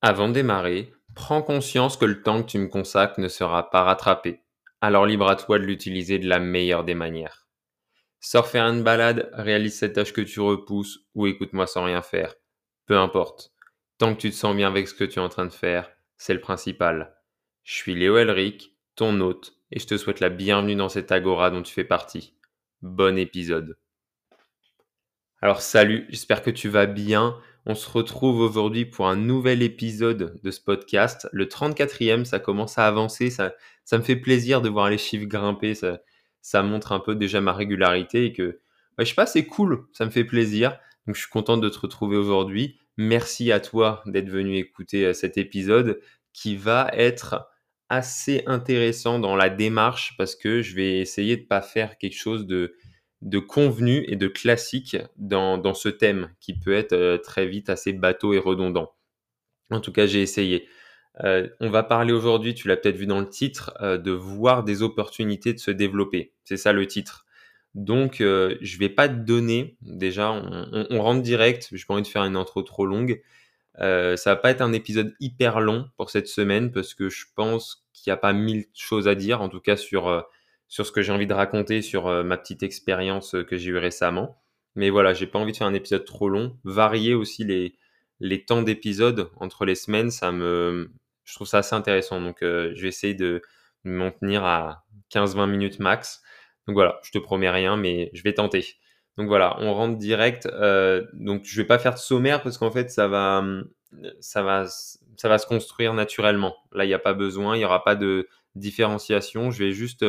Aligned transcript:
Avant 0.00 0.28
de 0.28 0.34
démarrer, 0.34 0.92
prends 1.16 1.42
conscience 1.42 1.96
que 1.96 2.04
le 2.04 2.22
temps 2.22 2.42
que 2.42 2.48
tu 2.48 2.58
me 2.58 2.68
consacres 2.68 3.18
ne 3.18 3.26
sera 3.26 3.68
pas 3.68 3.82
rattrapé. 3.82 4.42
Alors 4.80 5.06
libre 5.06 5.28
à 5.28 5.34
toi 5.34 5.58
de 5.58 5.64
l'utiliser 5.64 6.20
de 6.20 6.28
la 6.28 6.38
meilleure 6.38 6.84
des 6.84 6.94
manières. 6.94 7.48
Sors 8.20 8.46
faire 8.46 8.66
une 8.66 8.84
balade, 8.84 9.28
réalise 9.32 9.76
cette 9.76 9.94
tâche 9.94 10.12
que 10.12 10.20
tu 10.20 10.38
repousses 10.38 11.00
ou 11.14 11.26
écoute-moi 11.26 11.66
sans 11.66 11.84
rien 11.84 12.00
faire. 12.00 12.36
Peu 12.86 12.96
importe. 12.96 13.52
Tant 13.98 14.14
que 14.14 14.20
tu 14.20 14.30
te 14.30 14.36
sens 14.36 14.54
bien 14.54 14.68
avec 14.68 14.86
ce 14.86 14.94
que 14.94 15.02
tu 15.02 15.18
es 15.18 15.22
en 15.22 15.28
train 15.28 15.46
de 15.46 15.52
faire, 15.52 15.90
c'est 16.16 16.34
le 16.34 16.40
principal. 16.40 17.16
Je 17.64 17.74
suis 17.74 17.96
Léo 17.96 18.16
Elric, 18.18 18.76
ton 18.94 19.20
hôte, 19.20 19.56
et 19.72 19.80
je 19.80 19.86
te 19.88 19.96
souhaite 19.96 20.20
la 20.20 20.30
bienvenue 20.30 20.76
dans 20.76 20.88
cette 20.88 21.10
agora 21.10 21.50
dont 21.50 21.62
tu 21.62 21.74
fais 21.74 21.82
partie. 21.82 22.34
Bon 22.82 23.18
épisode. 23.18 23.76
Alors 25.42 25.60
salut, 25.60 26.06
j'espère 26.08 26.42
que 26.42 26.50
tu 26.50 26.68
vas 26.68 26.86
bien. 26.86 27.36
On 27.66 27.74
se 27.74 27.88
retrouve 27.90 28.40
aujourd'hui 28.40 28.86
pour 28.86 29.08
un 29.08 29.16
nouvel 29.16 29.62
épisode 29.62 30.40
de 30.42 30.50
ce 30.50 30.60
podcast. 30.60 31.28
Le 31.32 31.46
34e, 31.46 32.24
ça 32.24 32.38
commence 32.38 32.78
à 32.78 32.86
avancer. 32.86 33.30
Ça, 33.30 33.54
ça 33.84 33.98
me 33.98 34.02
fait 34.02 34.16
plaisir 34.16 34.62
de 34.62 34.68
voir 34.68 34.88
les 34.88 34.98
chiffres 34.98 35.26
grimper. 35.26 35.74
Ça, 35.74 36.62
montre 36.62 36.92
un 36.92 37.00
peu 37.00 37.14
déjà 37.14 37.40
ma 37.40 37.52
régularité 37.52 38.24
et 38.24 38.32
que, 38.32 38.60
je 38.98 39.04
sais 39.04 39.14
pas, 39.14 39.26
c'est 39.26 39.44
cool. 39.44 39.86
Ça 39.92 40.06
me 40.06 40.10
fait 40.10 40.24
plaisir. 40.24 40.78
Donc, 41.06 41.16
je 41.16 41.20
suis 41.20 41.30
content 41.30 41.56
de 41.56 41.68
te 41.68 41.78
retrouver 41.78 42.16
aujourd'hui. 42.16 42.78
Merci 42.96 43.52
à 43.52 43.60
toi 43.60 44.02
d'être 44.06 44.28
venu 44.28 44.56
écouter 44.56 45.06
euh, 45.06 45.12
cet 45.12 45.38
épisode 45.38 46.00
qui 46.32 46.56
va 46.56 46.90
être 46.92 47.48
assez 47.88 48.42
intéressant 48.46 49.18
dans 49.18 49.36
la 49.36 49.48
démarche 49.48 50.14
parce 50.18 50.36
que 50.36 50.62
je 50.62 50.74
vais 50.74 50.98
essayer 50.98 51.36
de 51.36 51.46
pas 51.46 51.62
faire 51.62 51.96
quelque 51.98 52.16
chose 52.16 52.46
de 52.46 52.74
de 53.22 53.38
convenu 53.38 54.04
et 54.06 54.16
de 54.16 54.28
classique 54.28 54.96
dans, 55.16 55.58
dans 55.58 55.74
ce 55.74 55.88
thème 55.88 56.30
qui 56.40 56.54
peut 56.58 56.74
être 56.74 56.92
euh, 56.92 57.18
très 57.18 57.46
vite 57.46 57.68
assez 57.68 57.92
bateau 57.92 58.32
et 58.32 58.38
redondant. 58.38 58.94
En 59.70 59.80
tout 59.80 59.92
cas, 59.92 60.06
j'ai 60.06 60.22
essayé. 60.22 60.68
Euh, 61.24 61.48
on 61.60 61.70
va 61.70 61.82
parler 61.82 62.12
aujourd'hui, 62.12 62.54
tu 62.54 62.68
l'as 62.68 62.76
peut-être 62.76 62.96
vu 62.96 63.06
dans 63.06 63.20
le 63.20 63.28
titre, 63.28 63.74
euh, 63.80 63.98
de 63.98 64.12
voir 64.12 64.62
des 64.62 64.82
opportunités 64.82 65.52
de 65.52 65.58
se 65.58 65.72
développer. 65.72 66.32
C'est 66.44 66.56
ça 66.56 66.72
le 66.72 66.86
titre. 66.86 67.26
Donc, 67.74 68.16
je 68.18 68.78
vais 68.78 68.88
pas 68.88 69.08
te 69.08 69.14
donner, 69.14 69.76
déjà, 69.82 70.32
on, 70.32 71.02
rentre 71.02 71.22
direct, 71.22 71.68
je 71.70 71.86
pas 71.86 71.94
envie 71.94 72.02
de 72.02 72.08
faire 72.08 72.24
une 72.24 72.34
intro 72.34 72.62
trop 72.62 72.86
longue. 72.86 73.22
ça 73.78 74.16
va 74.24 74.36
pas 74.36 74.50
être 74.50 74.62
un 74.62 74.72
épisode 74.72 75.14
hyper 75.20 75.60
long 75.60 75.88
pour 75.96 76.10
cette 76.10 76.26
semaine 76.26 76.72
parce 76.72 76.94
que 76.94 77.08
je 77.08 77.26
pense 77.36 77.86
qu'il 77.92 78.10
n'y 78.10 78.14
a 78.14 78.16
pas 78.16 78.32
mille 78.32 78.64
choses 78.74 79.06
à 79.06 79.14
dire, 79.14 79.42
en 79.42 79.48
tout 79.48 79.60
cas 79.60 79.76
sur 79.76 80.26
sur 80.68 80.86
ce 80.86 80.92
que 80.92 81.02
j'ai 81.02 81.12
envie 81.12 81.26
de 81.26 81.34
raconter 81.34 81.82
sur 81.82 82.06
euh, 82.06 82.22
ma 82.22 82.36
petite 82.36 82.62
expérience 82.62 83.34
euh, 83.34 83.42
que 83.42 83.56
j'ai 83.56 83.70
eue 83.70 83.78
récemment. 83.78 84.40
Mais 84.76 84.90
voilà, 84.90 85.14
j'ai 85.14 85.26
pas 85.26 85.38
envie 85.38 85.52
de 85.52 85.56
faire 85.56 85.66
un 85.66 85.74
épisode 85.74 86.04
trop 86.04 86.28
long. 86.28 86.56
Varier 86.62 87.14
aussi 87.14 87.42
les, 87.44 87.74
les 88.20 88.44
temps 88.44 88.62
d'épisodes 88.62 89.30
entre 89.36 89.64
les 89.64 89.74
semaines, 89.74 90.10
ça 90.10 90.30
me, 90.30 90.92
je 91.24 91.34
trouve 91.34 91.48
ça 91.48 91.58
assez 91.58 91.74
intéressant. 91.74 92.20
Donc, 92.20 92.42
euh, 92.42 92.72
je 92.74 92.82
vais 92.82 92.88
essayer 92.88 93.14
de 93.14 93.42
m'en 93.84 94.10
tenir 94.10 94.44
à 94.44 94.84
15-20 95.12 95.48
minutes 95.48 95.78
max. 95.78 96.22
Donc 96.66 96.74
voilà, 96.74 97.00
je 97.02 97.10
te 97.10 97.18
promets 97.18 97.50
rien, 97.50 97.76
mais 97.76 98.10
je 98.12 98.22
vais 98.22 98.34
tenter. 98.34 98.76
Donc 99.16 99.26
voilà, 99.28 99.56
on 99.60 99.72
rentre 99.72 99.96
direct. 99.96 100.46
donc 101.14 101.44
je 101.44 101.56
vais 101.56 101.66
pas 101.66 101.78
faire 101.78 101.94
de 101.94 101.98
sommaire 101.98 102.42
parce 102.42 102.58
qu'en 102.58 102.70
fait 102.70 102.90
ça 102.90 103.08
va, 103.08 103.42
ça 104.20 104.42
va, 104.42 104.66
ça 104.66 105.28
va 105.28 105.38
se 105.38 105.46
construire 105.46 105.94
naturellement. 105.94 106.54
Là, 106.72 106.84
il 106.84 106.88
n'y 106.88 106.94
a 106.94 106.98
pas 106.98 107.14
besoin, 107.14 107.56
il 107.56 107.60
n'y 107.60 107.64
aura 107.64 107.82
pas 107.82 107.96
de 107.96 108.28
différenciation. 108.54 109.50
Je 109.50 109.64
vais 109.64 109.72
juste 109.72 110.04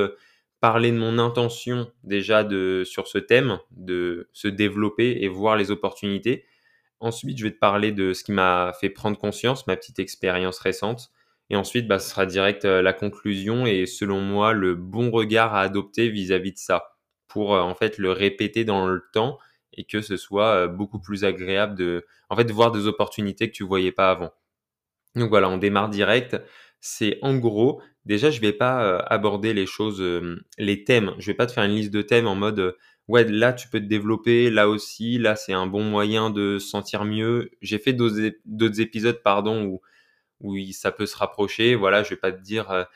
parler 0.62 0.92
de 0.92 0.98
mon 0.98 1.20
intention 1.20 1.92
déjà 2.04 2.48
sur 2.86 3.08
ce 3.08 3.18
thème, 3.18 3.60
de 3.72 4.30
se 4.34 4.48
développer 4.48 5.20
et 5.22 5.28
voir 5.28 5.56
les 5.56 5.72
opportunités. 5.72 6.46
Ensuite, 7.00 7.38
je 7.38 7.46
vais 7.46 7.52
te 7.52 7.60
parler 7.60 7.92
de 7.92 8.14
ce 8.14 8.24
qui 8.24 8.32
m'a 8.34 8.74
fait 8.80 8.90
prendre 8.90 9.18
conscience, 9.18 9.68
ma 9.68 9.78
petite 9.78 10.00
expérience 10.00 10.60
récente. 10.60 11.12
Et 11.50 11.56
ensuite, 11.56 11.88
bah, 11.88 12.00
ce 12.00 12.10
sera 12.10 12.26
direct 12.26 12.66
euh, 12.66 12.82
la 12.82 12.94
conclusion 12.94 13.66
et 13.66 13.86
selon 13.86 14.22
moi, 14.22 14.54
le 14.54 14.76
bon 14.76 15.10
regard 15.12 15.56
à 15.56 15.62
adopter 15.62 16.10
vis-à-vis 16.10 16.52
de 16.54 16.58
ça 16.58 16.96
pour 17.28 17.56
euh, 17.56 17.62
en 17.62 17.74
fait 17.74 17.98
le 17.98 18.12
répéter 18.12 18.66
dans 18.66 18.86
le 18.88 19.04
temps 19.14 19.40
et 19.74 19.86
que 19.86 20.02
ce 20.02 20.18
soit 20.18 20.66
euh, 20.66 20.68
beaucoup 20.68 21.00
plus 21.00 21.26
agréable 21.26 21.76
de 21.76 22.06
voir 22.52 22.72
des 22.72 22.86
opportunités 22.86 23.50
que 23.50 23.56
tu 23.56 23.64
voyais 23.64 23.92
pas 23.92 24.12
avant. 24.12 24.32
Donc 25.16 25.30
voilà, 25.30 25.50
on 25.50 25.58
démarre 25.58 25.90
direct. 25.90 26.38
C'est 26.82 27.20
en 27.22 27.38
gros 27.38 27.82
Déjà, 28.10 28.32
je 28.32 28.42
vais 28.42 28.54
pas 28.54 28.84
euh, 28.84 29.00
aborder 29.06 29.54
les 29.54 29.68
choses, 29.68 30.02
euh, 30.02 30.44
les 30.58 30.84
thèmes. 30.84 31.14
Je 31.20 31.28
vais 31.28 31.36
pas 31.36 31.46
te 31.46 31.52
faire 31.52 31.64
une 31.64 31.76
liste 31.76 31.92
de 31.92 32.02
thèmes 32.02 32.26
en 32.26 32.34
mode 32.34 32.60
euh, 32.60 32.72
ouais, 33.08 33.24
là 33.26 33.54
tu 33.54 33.68
peux 33.70 33.80
te 33.80 33.86
développer, 33.86 34.50
là 34.50 34.68
aussi, 34.68 35.20
là 35.20 35.36
c'est 35.36 35.54
un 35.54 35.68
bon 35.68 35.84
moyen 35.84 36.32
de 36.32 36.58
se 36.58 36.68
sentir 36.70 37.06
mieux. 37.06 37.52
J'ai 37.62 37.78
fait 37.78 37.94
d'autres 37.94 38.82
épisodes, 38.82 39.22
pardon, 39.24 39.64
où, 39.64 39.82
où 40.42 40.58
ça 40.72 40.92
peut 40.92 41.06
se 41.06 41.18
rapprocher. 41.18 41.76
Voilà, 41.76 42.04
je 42.04 42.12
vais 42.12 42.16
pas 42.18 42.32
te 42.32 42.42
dire 42.42 42.88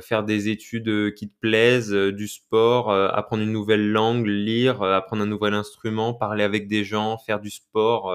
faire 0.00 0.24
des 0.24 0.48
études 0.48 1.14
qui 1.14 1.28
te 1.28 1.34
plaisent, 1.40 1.92
du 1.92 2.26
sport, 2.28 2.92
apprendre 2.92 3.44
une 3.44 3.52
nouvelle 3.52 3.92
langue, 3.92 4.26
lire, 4.26 4.82
apprendre 4.82 5.22
un 5.22 5.26
nouvel 5.26 5.54
instrument, 5.54 6.14
parler 6.14 6.42
avec 6.44 6.66
des 6.68 6.84
gens, 6.84 7.18
faire 7.18 7.40
du 7.40 7.50
sport. 7.50 8.12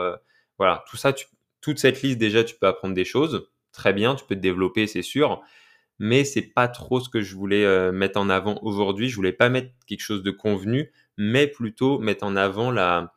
voilà, 0.57 0.83
tout 0.89 0.97
ça, 0.97 1.13
toute 1.61 1.79
cette 1.79 2.01
liste 2.01 2.17
déjà, 2.17 2.43
tu 2.43 2.55
peux 2.55 2.67
apprendre 2.67 2.95
des 2.95 3.05
choses. 3.05 3.50
Très 3.71 3.93
bien, 3.93 4.15
tu 4.15 4.25
peux 4.25 4.35
te 4.35 4.39
développer, 4.41 4.87
c'est 4.87 5.01
sûr 5.01 5.41
mais 5.99 6.23
c'est 6.25 6.41
pas 6.41 6.67
trop 6.67 6.99
ce 6.99 7.09
que 7.09 7.21
je 7.21 7.35
voulais 7.35 7.63
euh, 7.63 7.91
mettre 7.91 8.19
en 8.19 8.29
avant 8.29 8.57
aujourd'hui. 8.63 9.07
Je 9.07 9.15
voulais 9.15 9.31
pas 9.31 9.49
mettre 9.49 9.71
quelque 9.85 10.01
chose 10.01 10.23
de 10.23 10.31
convenu, 10.31 10.91
mais 11.17 11.47
plutôt 11.47 11.99
mettre 11.99 12.25
en 12.25 12.35
avant 12.35 12.71
la, 12.71 13.13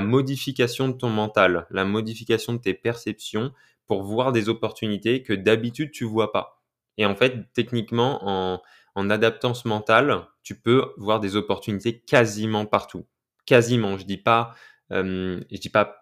modification 0.00 0.88
de 0.88 0.92
ton 0.94 1.08
mental, 1.10 1.66
la 1.70 1.84
modification 1.84 2.52
de 2.52 2.58
tes 2.58 2.74
perceptions 2.74 3.52
pour 3.86 4.04
voir 4.04 4.30
des 4.30 4.48
opportunités 4.48 5.22
que 5.24 5.32
d'habitude 5.32 5.90
tu 5.90 6.04
vois 6.04 6.30
pas. 6.32 6.62
Et 6.98 7.04
en 7.06 7.16
fait, 7.16 7.52
techniquement, 7.52 8.20
en, 8.22 8.62
en 8.94 9.10
adaptant 9.10 9.52
ce 9.54 9.66
mental, 9.66 10.22
tu 10.44 10.54
peux 10.54 10.92
voir 10.98 11.18
des 11.18 11.34
opportunités 11.34 11.98
quasiment 11.98 12.64
partout. 12.64 13.06
Quasiment, 13.46 13.98
je 13.98 14.04
dis 14.04 14.18
pas, 14.18 14.54
euh, 14.92 15.40
je 15.50 15.58
dis 15.58 15.70
pas 15.70 15.99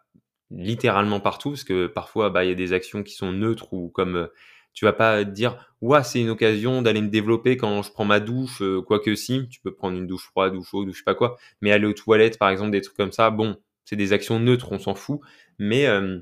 littéralement 0.50 1.20
partout, 1.20 1.50
parce 1.50 1.64
que 1.64 1.86
parfois, 1.86 2.31
bah, 2.31 2.44
il 2.44 2.48
y 2.48 2.53
a 2.53 2.54
des 2.54 2.72
actions 2.72 3.03
qui 3.03 3.14
sont 3.14 3.32
neutres 3.32 3.72
ou 3.72 3.88
comme 3.91 4.16
euh, 4.16 4.26
tu 4.72 4.84
vas 4.84 4.92
pas 4.92 5.25
dire, 5.25 5.72
ouais, 5.81 6.03
c'est 6.04 6.20
une 6.20 6.31
occasion 6.31 6.82
d'aller 6.82 7.03
me 7.03 7.09
développer 7.09 7.56
quand 7.56 7.82
je 7.82 7.92
prends 7.92 8.04
ma 8.04 8.20
douche, 8.20 8.62
euh, 8.62 8.81
quoique 8.81 9.14
si, 9.14 9.48
tu 9.48 9.60
peux 9.60 9.75
prendre 9.75 9.97
une 9.98 10.06
douche 10.06 10.26
froide, 10.26 10.54
douche 10.54 10.69
chaude, 10.70 10.88
ou 10.88 10.92
je 10.92 10.98
sais 10.98 11.04
pas 11.04 11.14
quoi, 11.14 11.36
mais 11.60 11.72
aller 11.72 11.86
aux 11.86 11.92
toilettes, 11.92 12.38
par 12.38 12.50
exemple, 12.50 12.70
des 12.70 12.81
trucs 12.81 12.97
comme 12.97 13.12
ça, 13.12 13.31
bon, 13.31 13.56
c'est 13.84 13.97
des 13.97 14.12
actions 14.12 14.38
neutres, 14.41 14.72
on 14.72 14.78
s'en 14.78 14.94
fout, 14.94 15.20
mais 15.59 15.86
euh, 15.86 16.19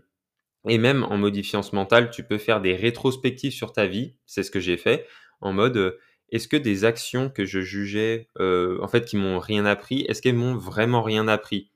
et 0.69 0.79
même 0.79 1.05
en 1.05 1.19
modifiant 1.19 1.63
ce 1.63 1.77
mental, 1.77 2.11
tu 2.11 2.25
peux 2.25 2.39
faire 2.39 2.61
des 2.61 2.75
rétrospectives 2.75 3.53
sur 3.53 3.73
ta 3.73 3.87
vie, 3.87 4.15
c'est 4.27 4.43
ce 4.43 4.51
que 4.51 4.61
j'ai 4.61 4.77
fait, 4.77 5.07
en 5.41 5.53
mode, 5.53 5.99
est-ce 6.33 6.49
que 6.49 6.57
des 6.57 6.85
actions 6.85 7.31
que 7.31 7.45
je 7.45 7.61
jugeais, 7.61 8.29
en 8.41 8.89
fait, 8.89 9.05
qui 9.05 9.17
m'ont 9.17 9.39
rien 9.39 9.65
appris, 9.67 10.03
est-ce 10.09 10.23
qu'elles 10.23 10.35
m'ont 10.35 10.57
vraiment 10.57 11.03
rien 11.03 11.29
appris? 11.29 11.71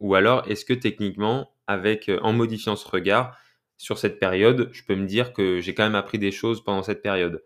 Ou 0.00 0.14
alors, 0.14 0.48
est-ce 0.48 0.64
que 0.64 0.74
techniquement, 0.74 1.52
avec, 1.66 2.10
en 2.22 2.32
modifiant 2.32 2.76
ce 2.76 2.88
regard, 2.88 3.36
sur 3.76 3.98
cette 3.98 4.18
période, 4.18 4.70
je 4.72 4.82
peux 4.84 4.94
me 4.94 5.06
dire 5.06 5.32
que 5.32 5.60
j'ai 5.60 5.74
quand 5.74 5.84
même 5.84 5.94
appris 5.94 6.18
des 6.18 6.30
choses 6.30 6.62
pendant 6.62 6.82
cette 6.82 7.02
période? 7.02 7.42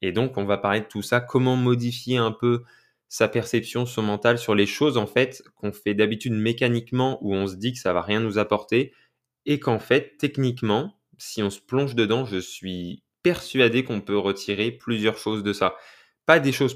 Et 0.00 0.12
donc, 0.12 0.36
on 0.36 0.44
va 0.44 0.58
parler 0.58 0.80
de 0.80 0.86
tout 0.86 1.02
ça, 1.02 1.20
comment 1.20 1.56
modifier 1.56 2.16
un 2.16 2.32
peu 2.32 2.64
sa 3.12 3.28
perception, 3.28 3.84
son 3.84 4.02
mental 4.02 4.38
sur 4.38 4.54
les 4.54 4.64
choses 4.64 4.96
en 4.96 5.06
fait 5.06 5.42
qu'on 5.56 5.70
fait 5.70 5.92
d'habitude 5.92 6.32
mécaniquement 6.32 7.18
où 7.20 7.34
on 7.34 7.46
se 7.46 7.56
dit 7.56 7.74
que 7.74 7.78
ça 7.78 7.92
va 7.92 8.00
rien 8.00 8.20
nous 8.20 8.38
apporter 8.38 8.94
et 9.44 9.60
qu'en 9.60 9.78
fait 9.78 10.16
techniquement, 10.16 10.98
si 11.18 11.42
on 11.42 11.50
se 11.50 11.60
plonge 11.60 11.94
dedans, 11.94 12.24
je 12.24 12.38
suis 12.38 13.02
persuadé 13.22 13.84
qu'on 13.84 14.00
peut 14.00 14.16
retirer 14.16 14.72
plusieurs 14.72 15.18
choses 15.18 15.42
de 15.42 15.52
ça. 15.52 15.76
Pas 16.24 16.40
des 16.40 16.52
choses 16.52 16.74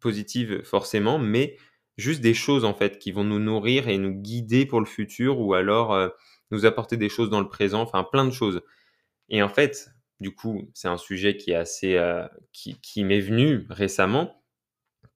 positives 0.00 0.62
forcément, 0.62 1.18
mais 1.18 1.56
juste 1.96 2.20
des 2.20 2.34
choses 2.34 2.64
en 2.64 2.74
fait 2.74 2.98
qui 2.98 3.12
vont 3.12 3.24
nous 3.24 3.38
nourrir 3.38 3.88
et 3.88 3.98
nous 3.98 4.12
guider 4.12 4.66
pour 4.66 4.80
le 4.80 4.86
futur 4.86 5.40
ou 5.40 5.54
alors 5.54 5.92
euh, 5.92 6.08
nous 6.50 6.66
apporter 6.66 6.96
des 6.96 7.08
choses 7.08 7.30
dans 7.30 7.40
le 7.40 7.48
présent, 7.48 7.82
enfin 7.82 8.04
plein 8.04 8.24
de 8.24 8.30
choses. 8.32 8.62
Et 9.28 9.42
en 9.42 9.48
fait, 9.48 9.90
du 10.20 10.34
coup, 10.34 10.70
c'est 10.74 10.88
un 10.88 10.96
sujet 10.96 11.36
qui 11.36 11.50
est 11.50 11.56
assez, 11.56 11.96
euh, 11.96 12.26
qui, 12.52 13.04
m'est 13.04 13.20
venu 13.20 13.66
récemment 13.68 14.42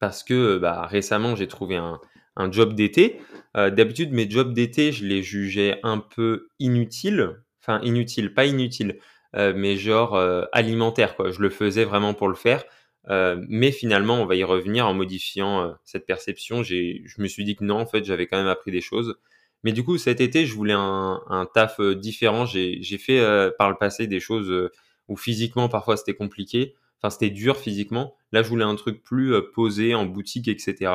parce 0.01 0.23
que 0.23 0.59
bah, 0.59 0.87
récemment 0.87 1.35
j'ai 1.35 1.49
trouvé 1.49 1.77
un, 1.77 2.01
un 2.37 2.51
job 2.51 2.75
d'été. 2.75 3.21
Euh, 3.57 3.71
d'habitude, 3.71 4.13
mes 4.13 4.29
jobs 4.29 4.53
d'été, 4.53 4.93
je 4.93 5.05
les 5.05 5.23
jugeais 5.23 5.81
un 5.83 5.99
peu 5.99 6.49
inutiles, 6.59 7.41
enfin 7.63 7.81
inutiles, 7.83 8.35
pas 8.35 8.47
inutiles, 8.47 8.99
euh, 9.37 9.53
mais 9.57 9.77
genre 9.77 10.17
alimentaire 10.53 11.17
quoi. 11.17 11.31
Je 11.31 11.41
le 11.41 11.51
faisais 11.51 11.85
vraiment 11.85 12.15
pour 12.15 12.29
le 12.29 12.35
faire. 12.35 12.65
Mais 13.07 13.73
finalement, 13.73 14.21
on 14.21 14.27
va 14.27 14.35
y 14.35 14.45
revenir 14.45 14.87
en 14.87 14.95
modifiant 14.95 15.75
cette 15.85 16.07
perception. 16.07 16.63
Je 16.63 17.03
me 17.19 17.29
suis 17.29 17.45
dit 17.45 17.57
que 17.57 17.65
non, 17.65 17.81
en 17.81 17.87
fait, 17.87 18.05
j'avais 18.05 18.27
quand 18.27 18.37
même 18.37 18.47
appris 18.49 18.71
des 18.71 18.81
choses. 18.81 19.17
Mais 19.65 19.73
du 19.73 19.85
coup, 19.85 19.99
cet 19.99 20.21
été, 20.21 20.47
je 20.47 20.55
voulais 20.55 20.75
un, 20.75 21.21
un 21.29 21.47
taf 21.47 21.81
euh, 21.81 21.95
différent. 21.95 22.47
J'ai 22.47 22.99
fait 22.99 23.21
euh, 23.21 23.51
par 23.59 23.71
le 23.71 23.77
passé 23.77 24.07
des 24.07 24.21
choses 24.21 24.51
euh, 24.51 24.71
où 25.09 25.17
physiquement, 25.17 25.69
parfois, 25.69 25.97
c'était 25.97 26.15
compliqué. 26.15 26.75
Enfin, 27.01 27.11
c'était 27.11 27.31
dur 27.31 27.57
physiquement. 27.57 28.17
Là, 28.33 28.43
je 28.43 28.49
voulais 28.49 28.65
un 28.65 28.75
truc 28.77 29.03
plus 29.03 29.35
posé 29.55 29.95
en 29.95 30.05
boutique, 30.07 30.49
etc. 30.49 30.93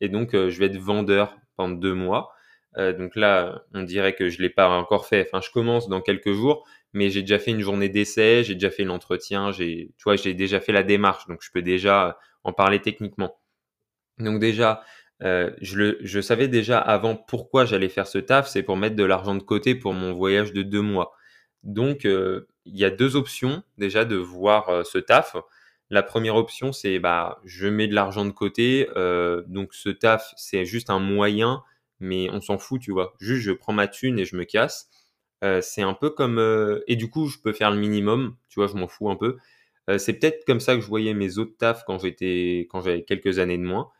Et 0.00 0.08
donc, 0.08 0.32
je 0.32 0.58
vais 0.58 0.66
être 0.66 0.76
vendeur 0.76 1.36
pendant 1.56 1.74
deux 1.74 1.94
mois. 1.94 2.30
Euh, 2.78 2.92
donc 2.92 3.16
là, 3.16 3.62
on 3.74 3.82
dirait 3.82 4.14
que 4.14 4.28
je 4.28 4.42
l'ai 4.42 4.50
pas 4.50 4.68
encore 4.68 5.06
fait. 5.06 5.26
Enfin, 5.26 5.40
je 5.40 5.50
commence 5.50 5.88
dans 5.88 6.00
quelques 6.00 6.32
jours, 6.32 6.66
mais 6.92 7.10
j'ai 7.10 7.22
déjà 7.22 7.38
fait 7.38 7.52
une 7.52 7.60
journée 7.60 7.88
d'essai, 7.88 8.44
j'ai 8.44 8.54
déjà 8.54 8.70
fait 8.70 8.84
l'entretien, 8.84 9.52
j'ai, 9.52 9.92
tu 9.96 10.04
vois, 10.04 10.16
j'ai 10.16 10.34
déjà 10.34 10.60
fait 10.60 10.72
la 10.72 10.82
démarche, 10.82 11.26
donc 11.26 11.40
je 11.42 11.50
peux 11.50 11.62
déjà 11.62 12.18
en 12.44 12.52
parler 12.52 12.80
techniquement. 12.80 13.38
Donc 14.18 14.40
déjà, 14.40 14.82
euh, 15.22 15.50
je, 15.60 16.20
savais 16.20 16.48
déjà 16.48 16.78
avant 16.78 17.16
pourquoi 17.16 17.64
j'allais 17.64 17.88
faire 17.88 18.06
ce 18.06 18.18
taf, 18.18 18.48
c'est 18.48 18.62
pour 18.62 18.76
mettre 18.76 18.96
de 18.96 19.04
l'argent 19.04 19.34
de 19.34 19.42
côté 19.42 19.74
pour 19.74 19.94
mon 19.94 20.12
voyage 20.12 20.52
de 20.52 20.62
deux 20.62 20.82
mois. 20.82 21.12
Donc, 21.62 22.04
euh, 22.04 22.48
il 22.64 22.76
y 22.76 22.84
a 22.84 22.90
deux 22.90 23.16
options 23.16 23.62
déjà 23.78 24.04
de 24.04 24.16
voir 24.16 24.68
euh, 24.68 24.84
ce 24.84 24.98
taf. 24.98 25.36
La 25.90 26.02
première 26.02 26.36
option, 26.36 26.72
c'est 26.72 26.98
bah, 26.98 27.40
je 27.44 27.68
mets 27.68 27.88
de 27.88 27.94
l'argent 27.94 28.24
de 28.24 28.30
côté. 28.32 28.88
donc, 29.46 29.72
ce 29.74 29.88
taf, 29.88 30.32
c'est 30.36 30.64
juste 30.64 30.90
un 30.90 30.98
moyen, 30.98 31.62
mais 32.00 32.28
on 32.30 32.40
s'en 32.40 32.58
fout, 32.58 32.80
tu 32.80 32.92
vois. 32.92 33.14
Juste, 33.20 33.42
je 33.42 33.52
prends 33.52 33.72
ma 33.72 33.88
thune 33.88 34.18
et 34.18 34.24
je 34.24 34.36
me 34.36 34.44
casse. 34.44 34.88
c'est 35.62 35.82
un 35.82 35.94
peu 35.94 36.10
comme. 36.10 36.40
et 36.86 36.96
du 36.96 37.10
coup, 37.10 37.28
je 37.28 37.38
peux 37.38 37.52
faire 37.52 37.70
le 37.70 37.78
minimum, 37.78 38.36
tu 38.48 38.60
vois, 38.60 38.66
je 38.68 38.74
m'en 38.74 38.88
fous 38.88 39.10
un 39.10 39.16
peu. 39.16 39.36
c'est 39.98 40.14
peut-être 40.14 40.44
comme 40.46 40.60
ça 40.60 40.74
que 40.76 40.80
je 40.80 40.88
voyais 40.88 41.14
mes 41.14 41.38
autres 41.38 41.56
tafs 41.58 41.84
quand 41.86 41.98
j'étais, 41.98 42.66
quand 42.70 42.80
j'avais 42.82 43.04
quelques 43.04 43.38
années 43.38 43.58
de 43.58 43.64
moins. 43.64 43.90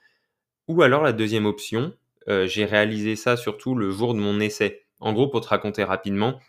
Ou 0.68 0.82
alors 0.82 1.02
la 1.02 1.12
deuxième 1.12 1.46
option, 1.46 1.94
euh, 2.28 2.46
j'ai 2.46 2.64
réalisé 2.64 3.16
ça 3.16 3.36
surtout 3.36 3.74
le 3.74 3.90
jour 3.90 4.14
de 4.14 4.18
mon 4.18 4.40
essai. 4.40 4.86
En 4.98 5.12
gros, 5.12 5.28
pour 5.28 5.40
te 5.40 5.48
raconter 5.48 5.84
rapidement, 5.84 6.40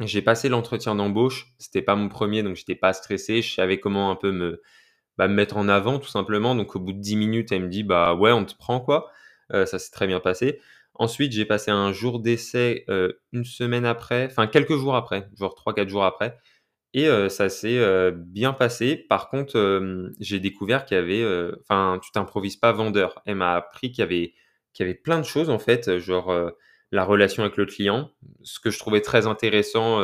j'ai 0.00 0.22
passé 0.22 0.48
l'entretien 0.48 0.94
d'embauche. 0.94 1.54
C'était 1.58 1.82
pas 1.82 1.96
mon 1.96 2.08
premier, 2.08 2.42
donc 2.42 2.56
j'étais 2.56 2.74
pas 2.74 2.92
stressé. 2.92 3.42
Je 3.42 3.54
savais 3.54 3.78
comment 3.80 4.10
un 4.10 4.16
peu 4.16 4.32
me, 4.32 4.62
bah, 5.18 5.28
me 5.28 5.34
mettre 5.34 5.56
en 5.56 5.68
avant, 5.68 5.98
tout 6.00 6.08
simplement. 6.08 6.54
Donc 6.56 6.76
au 6.76 6.80
bout 6.80 6.92
de 6.92 7.00
10 7.00 7.16
minutes, 7.16 7.52
elle 7.52 7.64
me 7.64 7.68
dit 7.68 7.84
bah 7.84 8.14
ouais, 8.14 8.32
on 8.32 8.44
te 8.44 8.56
prend 8.56 8.80
quoi. 8.80 9.10
Euh, 9.54 9.66
ça 9.66 9.78
s'est 9.78 9.90
très 9.90 10.06
bien 10.06 10.20
passé. 10.20 10.60
Ensuite, 10.94 11.32
j'ai 11.32 11.44
passé 11.44 11.70
un 11.70 11.92
jour 11.92 12.20
d'essai 12.20 12.84
euh, 12.88 13.12
une 13.32 13.44
semaine 13.44 13.84
après, 13.86 14.26
enfin 14.26 14.46
quelques 14.46 14.76
jours 14.76 14.96
après, 14.96 15.28
genre 15.38 15.54
3-4 15.54 15.88
jours 15.88 16.04
après. 16.04 16.38
Et 16.96 17.08
ça 17.28 17.48
s'est 17.48 18.12
bien 18.12 18.52
passé. 18.52 18.96
Par 18.96 19.28
contre, 19.28 19.58
j'ai 20.20 20.38
découvert 20.38 20.84
qu'il 20.84 20.96
y 20.96 21.00
avait, 21.00 21.24
enfin, 21.60 21.98
tu 22.00 22.12
t'improvises 22.12 22.54
pas 22.56 22.70
vendeur. 22.70 23.20
Elle 23.26 23.34
m'a 23.34 23.56
appris 23.56 23.90
qu'il 23.90 23.98
y 23.98 24.02
avait, 24.02 24.32
qu'il 24.72 24.86
y 24.86 24.88
avait 24.88 24.96
plein 24.96 25.18
de 25.18 25.24
choses 25.24 25.50
en 25.50 25.58
fait, 25.58 25.98
genre 25.98 26.32
la 26.92 27.04
relation 27.04 27.42
avec 27.42 27.56
le 27.56 27.66
client, 27.66 28.12
ce 28.44 28.60
que 28.60 28.70
je 28.70 28.78
trouvais 28.78 29.00
très 29.00 29.26
intéressant, 29.26 30.00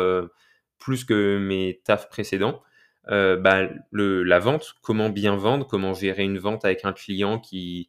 plus 0.80 1.04
que 1.04 1.38
mes 1.38 1.80
tafs 1.84 2.08
précédents. 2.08 2.60
bah, 3.06 3.68
le, 3.92 4.24
la 4.24 4.40
vente, 4.40 4.74
comment 4.82 5.10
bien 5.10 5.36
vendre, 5.36 5.68
comment 5.68 5.94
gérer 5.94 6.24
une 6.24 6.38
vente 6.40 6.64
avec 6.64 6.84
un 6.84 6.92
client 6.92 7.38
qui, 7.38 7.88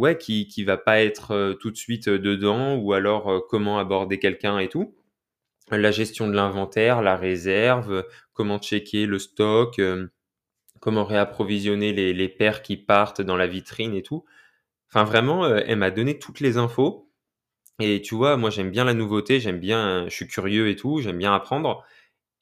ouais, 0.00 0.18
qui, 0.18 0.48
qui 0.48 0.64
va 0.64 0.76
pas 0.76 1.00
être 1.00 1.56
tout 1.60 1.70
de 1.70 1.76
suite 1.76 2.08
dedans, 2.08 2.76
ou 2.76 2.92
alors 2.92 3.46
comment 3.48 3.78
aborder 3.78 4.18
quelqu'un 4.18 4.58
et 4.58 4.68
tout 4.68 4.94
la 5.76 5.90
gestion 5.90 6.28
de 6.28 6.34
l'inventaire, 6.34 7.02
la 7.02 7.16
réserve, 7.16 8.04
comment 8.32 8.58
checker 8.58 9.06
le 9.06 9.18
stock, 9.18 9.78
euh, 9.78 10.08
comment 10.80 11.04
réapprovisionner 11.04 11.92
les, 11.92 12.12
les 12.12 12.28
paires 12.28 12.62
qui 12.62 12.76
partent 12.76 13.20
dans 13.22 13.36
la 13.36 13.46
vitrine 13.46 13.94
et 13.94 14.02
tout. 14.02 14.24
Enfin, 14.88 15.04
vraiment, 15.04 15.44
euh, 15.44 15.60
elle 15.66 15.78
m'a 15.78 15.90
donné 15.90 16.18
toutes 16.18 16.40
les 16.40 16.56
infos. 16.56 17.08
Et 17.80 18.02
tu 18.02 18.14
vois, 18.14 18.36
moi, 18.36 18.50
j'aime 18.50 18.70
bien 18.70 18.84
la 18.84 18.94
nouveauté, 18.94 19.40
j'aime 19.40 19.60
bien, 19.60 20.04
je 20.08 20.14
suis 20.14 20.26
curieux 20.26 20.68
et 20.68 20.76
tout, 20.76 21.00
j'aime 21.00 21.18
bien 21.18 21.34
apprendre. 21.34 21.84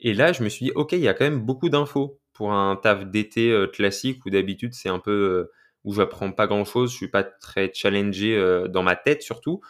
Et 0.01 0.15
là, 0.15 0.33
je 0.33 0.43
me 0.43 0.49
suis 0.49 0.67
dit, 0.67 0.73
OK, 0.75 0.93
il 0.93 1.01
y 1.01 1.09
a 1.09 1.15
quand 1.15 1.25
même 1.25 1.41
beaucoup 1.41 1.69
d'infos 1.69 2.21
pour 2.33 2.53
un 2.53 2.77
taf 2.77 3.07
d'été 3.07 3.51
euh, 3.51 3.67
classique 3.67 4.25
où 4.27 4.31
d'habitude, 4.31 4.75
c'est 4.75 4.89
un 4.89 4.99
peu 4.99 5.51
où 5.89 5.95
j'apprends 5.95 6.33
pas 6.33 6.47
grand 6.47 6.65
chose, 6.65 6.93
je 6.93 6.97
suis 6.97 7.09
pas 7.09 7.25
très 7.25 7.73
challengé 7.73 8.37
dans 8.69 8.83
ma 8.83 8.95
tête 8.95 9.23
surtout. 9.23 9.61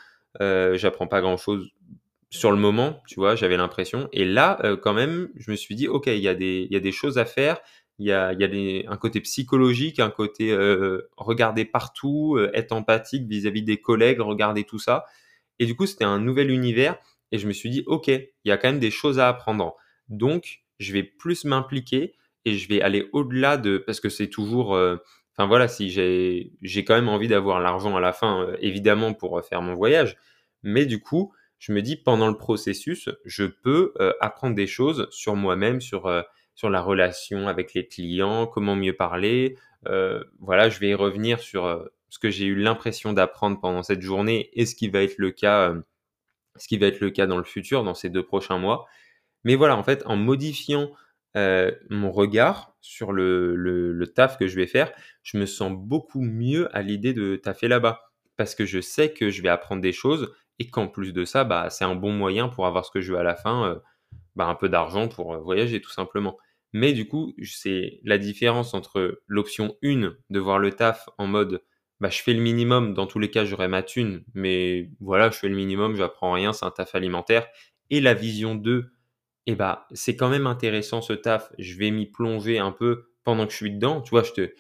j'apprends 0.40 1.06
pas 1.06 1.20
grand 1.20 1.36
chose 1.36 1.70
sur 2.30 2.50
le 2.50 2.58
moment, 2.58 3.02
tu 3.06 3.14
vois, 3.16 3.36
j'avais 3.36 3.56
l'impression. 3.56 4.08
Et 4.12 4.24
là, 4.24 4.58
euh, 4.64 4.76
quand 4.76 4.92
même, 4.92 5.30
je 5.36 5.50
me 5.50 5.56
suis 5.56 5.74
dit, 5.74 5.88
OK, 5.88 6.06
il 6.06 6.18
y, 6.18 6.28
a 6.28 6.34
des, 6.34 6.68
y 6.70 6.76
a 6.76 6.80
des 6.80 6.92
choses 6.92 7.18
à 7.18 7.24
faire. 7.24 7.58
Il 7.98 8.06
y 8.06 8.12
a, 8.12 8.32
y 8.34 8.44
a 8.44 8.90
un 8.90 8.96
côté 8.96 9.20
psychologique, 9.20 9.98
un 9.98 10.10
côté 10.10 10.52
euh, 10.52 11.10
regarder 11.16 11.64
partout, 11.64 12.36
euh, 12.36 12.50
être 12.54 12.72
empathique 12.72 13.26
vis-à-vis 13.26 13.62
des 13.62 13.80
collègues, 13.80 14.20
regarder 14.20 14.64
tout 14.64 14.78
ça. 14.78 15.04
Et 15.58 15.66
du 15.66 15.74
coup, 15.74 15.86
c'était 15.86 16.04
un 16.04 16.20
nouvel 16.20 16.50
univers. 16.50 16.96
Et 17.32 17.38
je 17.38 17.48
me 17.48 17.52
suis 17.52 17.70
dit, 17.70 17.82
OK, 17.86 18.08
il 18.08 18.28
y 18.44 18.50
a 18.50 18.56
quand 18.56 18.68
même 18.68 18.78
des 18.78 18.90
choses 18.90 19.18
à 19.18 19.28
apprendre. 19.28 19.74
Donc, 20.08 20.60
je 20.78 20.92
vais 20.92 21.02
plus 21.02 21.44
m'impliquer 21.44 22.14
et 22.44 22.54
je 22.54 22.68
vais 22.68 22.80
aller 22.80 23.08
au-delà 23.12 23.56
de... 23.56 23.78
Parce 23.78 24.00
que 24.00 24.08
c'est 24.08 24.28
toujours... 24.28 24.78
Enfin 25.38 25.46
voilà, 25.46 25.68
si 25.68 25.88
j'ai, 25.88 26.84
quand 26.84 26.96
même 26.96 27.08
envie 27.08 27.28
d'avoir 27.28 27.60
l'argent 27.60 27.96
à 27.96 28.00
la 28.00 28.12
fin, 28.12 28.52
évidemment, 28.58 29.14
pour 29.14 29.40
faire 29.44 29.62
mon 29.62 29.74
voyage. 29.74 30.16
Mais 30.64 30.84
du 30.84 31.00
coup, 31.00 31.32
je 31.60 31.70
me 31.70 31.80
dis 31.80 31.94
pendant 31.94 32.26
le 32.26 32.36
processus, 32.36 33.08
je 33.24 33.44
peux 33.44 33.92
euh, 34.00 34.12
apprendre 34.20 34.56
des 34.56 34.66
choses 34.66 35.06
sur 35.12 35.36
moi-même, 35.36 35.80
sur, 35.80 36.06
euh, 36.06 36.22
la 36.64 36.80
relation 36.80 37.46
avec 37.46 37.72
les 37.74 37.86
clients, 37.86 38.48
comment 38.48 38.74
mieux 38.74 38.96
parler. 38.96 39.54
Euh, 39.86 40.24
voilà, 40.40 40.68
je 40.70 40.80
vais 40.80 40.92
revenir 40.92 41.38
sur 41.38 41.88
ce 42.08 42.18
que 42.18 42.30
j'ai 42.30 42.46
eu 42.46 42.56
l'impression 42.56 43.12
d'apprendre 43.12 43.60
pendant 43.60 43.84
cette 43.84 44.02
journée 44.02 44.50
et 44.54 44.66
ce 44.66 44.74
qui 44.74 44.88
va 44.88 45.04
être 45.04 45.18
le 45.18 45.30
cas, 45.30 45.72
ce 46.56 46.66
qui 46.66 46.78
va 46.78 46.88
être 46.88 46.98
le 46.98 47.10
cas 47.10 47.28
dans 47.28 47.38
le 47.38 47.44
futur, 47.44 47.84
dans 47.84 47.94
ces 47.94 48.10
deux 48.10 48.24
prochains 48.24 48.58
mois. 48.58 48.86
Mais 49.44 49.54
voilà, 49.54 49.76
en 49.76 49.84
fait, 49.84 50.02
en 50.04 50.16
modifiant 50.16 50.90
mon 51.34 52.10
regard 52.10 52.76
sur 52.80 53.12
le, 53.12 53.54
le, 53.54 54.06
taf 54.06 54.38
que 54.38 54.46
je 54.46 54.56
vais 54.56 54.66
faire, 54.66 54.92
je 55.22 55.36
me 55.38 55.46
sens 55.46 55.72
beaucoup 55.72 56.22
mieux 56.22 56.74
à 56.76 56.82
l'idée 56.82 57.12
de 57.12 57.36
taffer 57.36 57.68
là-bas. 57.68 58.00
Parce 58.36 58.54
que 58.54 58.64
je 58.64 58.80
sais 58.80 59.12
que 59.12 59.30
je 59.30 59.42
vais 59.42 59.48
apprendre 59.48 59.82
des 59.82 59.92
choses 59.92 60.32
et 60.58 60.68
qu'en 60.68 60.88
plus 60.88 61.12
de 61.12 61.24
ça, 61.24 61.44
bah, 61.44 61.70
c'est 61.70 61.84
un 61.84 61.94
bon 61.94 62.12
moyen 62.12 62.48
pour 62.48 62.66
avoir 62.66 62.84
ce 62.84 62.90
que 62.90 63.00
je 63.00 63.12
veux 63.12 63.18
à 63.18 63.22
la 63.22 63.34
fin, 63.34 63.70
euh, 63.70 63.78
bah, 64.36 64.46
un 64.46 64.54
peu 64.54 64.68
d'argent 64.68 65.08
pour 65.08 65.34
euh, 65.34 65.38
voyager 65.38 65.80
tout 65.80 65.90
simplement. 65.90 66.36
Mais 66.72 66.92
du 66.92 67.08
coup, 67.08 67.34
c'est 67.42 68.00
la 68.04 68.18
différence 68.18 68.74
entre 68.74 69.20
l'option 69.26 69.76
1 69.82 70.14
de 70.30 70.38
voir 70.38 70.58
le 70.58 70.72
taf 70.72 71.08
en 71.18 71.26
mode 71.26 71.62
bah, 72.00 72.10
je 72.10 72.22
fais 72.22 72.32
le 72.32 72.40
minimum, 72.40 72.94
dans 72.94 73.06
tous 73.06 73.18
les 73.18 73.30
cas 73.30 73.44
j'aurai 73.44 73.66
ma 73.66 73.82
thune, 73.82 74.22
mais 74.34 74.90
voilà, 75.00 75.30
je 75.30 75.38
fais 75.38 75.48
le 75.48 75.56
minimum, 75.56 75.96
je 75.96 76.00
n'apprends 76.00 76.32
rien, 76.32 76.52
c'est 76.52 76.64
un 76.64 76.70
taf 76.70 76.94
alimentaire. 76.94 77.48
Et 77.90 78.00
la 78.00 78.14
vision 78.14 78.54
2, 78.54 78.78
et 78.78 78.88
eh 79.50 79.54
bah, 79.54 79.86
c'est 79.92 80.14
quand 80.14 80.28
même 80.28 80.46
intéressant 80.46 81.00
ce 81.00 81.14
taf, 81.14 81.50
je 81.58 81.78
vais 81.78 81.90
m'y 81.90 82.04
plonger 82.04 82.58
un 82.58 82.70
peu 82.70 83.12
pendant 83.24 83.46
que 83.46 83.52
je 83.52 83.56
suis 83.56 83.70
dedans. 83.70 84.02
Tu 84.02 84.10
vois, 84.10 84.22
je 84.22 84.32
te, 84.32 84.52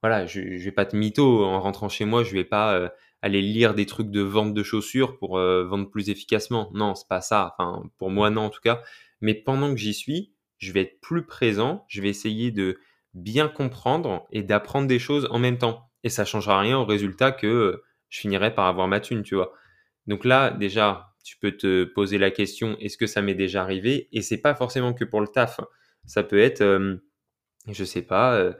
voilà, 0.00 0.26
je, 0.26 0.40
vais 0.40 0.70
pas 0.70 0.84
te 0.86 0.94
mytho 0.94 1.44
en 1.44 1.60
rentrant 1.60 1.88
chez 1.88 2.04
moi, 2.04 2.22
je 2.22 2.34
vais 2.34 2.44
pas 2.44 2.74
euh, 2.74 2.88
aller 3.20 3.42
lire 3.42 3.74
des 3.74 3.84
trucs 3.84 4.12
de 4.12 4.20
vente 4.20 4.54
de 4.54 4.62
chaussures 4.62 5.18
pour 5.18 5.38
euh, 5.38 5.64
vendre 5.64 5.90
plus 5.90 6.08
efficacement. 6.08 6.70
Non, 6.72 6.94
c'est 6.94 7.08
pas 7.08 7.20
ça. 7.20 7.52
Enfin, 7.58 7.82
pour 7.98 8.10
moi, 8.10 8.30
non, 8.30 8.42
en 8.42 8.50
tout 8.50 8.60
cas. 8.60 8.80
Mais 9.20 9.34
pendant 9.34 9.70
que 9.70 9.76
j'y 9.76 9.92
suis, 9.92 10.32
je 10.58 10.70
vais 10.70 10.82
être 10.82 11.00
plus 11.00 11.26
présent. 11.26 11.84
Je 11.88 12.00
vais 12.00 12.08
essayer 12.08 12.52
de 12.52 12.78
bien 13.14 13.48
comprendre 13.48 14.28
et 14.30 14.44
d'apprendre 14.44 14.86
des 14.86 15.00
choses 15.00 15.26
en 15.32 15.40
même 15.40 15.58
temps. 15.58 15.90
Et 16.04 16.10
ça 16.10 16.24
changera 16.24 16.60
rien 16.60 16.78
au 16.78 16.84
résultat 16.84 17.32
que 17.32 17.48
euh, 17.48 17.84
je 18.08 18.20
finirai 18.20 18.54
par 18.54 18.66
avoir 18.66 18.86
ma 18.86 19.00
thune, 19.00 19.24
tu 19.24 19.34
vois. 19.34 19.52
Donc 20.06 20.24
là, 20.24 20.52
déjà, 20.52 21.07
tu 21.28 21.36
peux 21.36 21.52
te 21.52 21.84
poser 21.84 22.16
la 22.16 22.30
question 22.30 22.78
est-ce 22.80 22.96
que 22.96 23.06
ça 23.06 23.20
m'est 23.20 23.34
déjà 23.34 23.62
arrivé? 23.62 24.08
Et 24.12 24.22
c'est 24.22 24.40
pas 24.40 24.54
forcément 24.54 24.94
que 24.94 25.04
pour 25.04 25.20
le 25.20 25.28
taf. 25.28 25.60
Ça 26.06 26.22
peut 26.22 26.38
être, 26.38 26.62
euh, 26.62 26.96
je 27.70 27.84
sais 27.84 28.00
pas, 28.00 28.54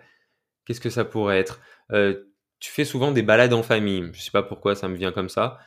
qu'est-ce 0.67 0.81
que 0.81 0.91
ça 0.91 1.07
pourrait 1.07 1.39
être? 1.39 1.61
Tu 2.61 2.71
fais 2.71 2.85
souvent 2.85 3.11
des 3.11 3.23
balades 3.23 3.55
en 3.55 3.63
famille. 3.63 4.11
Je 4.13 4.21
sais 4.21 4.31
pas 4.31 4.43
pourquoi 4.43 4.75
ça 4.75 4.87
me 4.89 4.97
vient 4.97 5.13
comme 5.13 5.31
ça. 5.31 5.59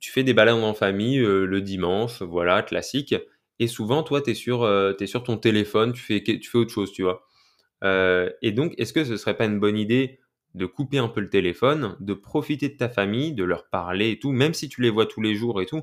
Tu 0.00 0.10
fais 0.10 0.24
des 0.24 0.34
balades 0.34 0.56
en 0.56 0.74
famille 0.74 1.18
le 1.18 1.60
dimanche, 1.60 2.22
voilà, 2.22 2.64
classique. 2.64 3.14
Et 3.60 3.68
souvent, 3.68 4.02
toi, 4.02 4.20
tu 4.20 4.30
es, 4.30 4.34
sur, 4.34 4.68
sur 5.06 5.22
ton 5.22 5.36
téléphone, 5.36 5.92
tu 5.92 6.02
fais, 6.02 6.24
tu 6.24 6.50
fais 6.50 6.58
autre 6.58 6.72
chose, 6.72 6.90
tu 6.90 7.04
vois. 7.04 7.24
et 8.42 8.50
donc, 8.50 8.74
est-ce 8.78 8.92
que 8.92 9.04
ce 9.04 9.16
serait 9.16 9.36
pas 9.36 9.44
une 9.44 9.60
bonne 9.60 9.78
idée 9.78 10.18
de 10.54 10.66
couper 10.66 10.98
un 10.98 11.08
peu 11.08 11.20
le 11.20 11.28
téléphone, 11.28 11.96
de 12.00 12.14
profiter 12.14 12.68
de 12.68 12.76
ta 12.76 12.88
famille, 12.88 13.32
de 13.32 13.44
leur 13.44 13.68
parler 13.68 14.10
et 14.10 14.18
tout, 14.18 14.32
même 14.32 14.54
si 14.54 14.68
tu 14.68 14.82
les 14.82 14.90
vois 14.90 15.06
tous 15.06 15.20
les 15.20 15.34
jours 15.34 15.60
et 15.60 15.66
tout, 15.66 15.82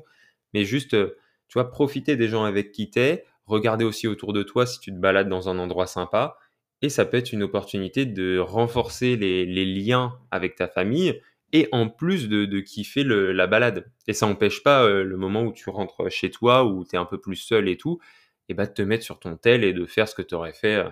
mais 0.54 0.64
juste, 0.64 0.90
tu 0.90 1.54
vois, 1.54 1.70
profiter 1.70 2.16
des 2.16 2.28
gens 2.28 2.44
avec 2.44 2.72
qui 2.72 2.90
t'es, 2.90 3.24
regarder 3.46 3.84
aussi 3.84 4.08
autour 4.08 4.32
de 4.32 4.42
toi 4.42 4.66
si 4.66 4.80
tu 4.80 4.90
te 4.90 4.98
balades 4.98 5.28
dans 5.28 5.48
un 5.48 5.58
endroit 5.58 5.86
sympa, 5.86 6.38
et 6.82 6.88
ça 6.88 7.04
peut 7.04 7.16
être 7.16 7.32
une 7.32 7.44
opportunité 7.44 8.06
de 8.06 8.38
renforcer 8.38 9.16
les, 9.16 9.64
liens 9.64 10.18
avec 10.30 10.56
ta 10.56 10.66
famille 10.66 11.20
et 11.52 11.68
en 11.70 11.88
plus 11.88 12.28
de, 12.28 12.60
kiffer 12.60 13.04
la 13.04 13.46
balade. 13.46 13.90
Et 14.08 14.12
ça 14.12 14.26
n'empêche 14.26 14.62
pas 14.62 14.84
euh, 14.84 15.04
le 15.04 15.16
moment 15.16 15.42
où 15.42 15.52
tu 15.52 15.70
rentres 15.70 16.10
chez 16.10 16.30
toi, 16.30 16.64
où 16.64 16.84
tu 16.84 16.96
es 16.96 16.98
un 16.98 17.04
peu 17.04 17.20
plus 17.20 17.36
seul 17.36 17.68
et 17.68 17.76
tout, 17.76 18.00
et 18.48 18.54
bah 18.54 18.66
de 18.66 18.72
te 18.72 18.82
mettre 18.82 19.04
sur 19.04 19.20
ton 19.20 19.36
tel 19.36 19.62
et 19.62 19.72
de 19.72 19.86
faire 19.86 20.08
ce 20.08 20.14
que 20.14 20.22
tu 20.22 20.34
aurais 20.34 20.52
fait 20.52 20.76
euh, 20.76 20.90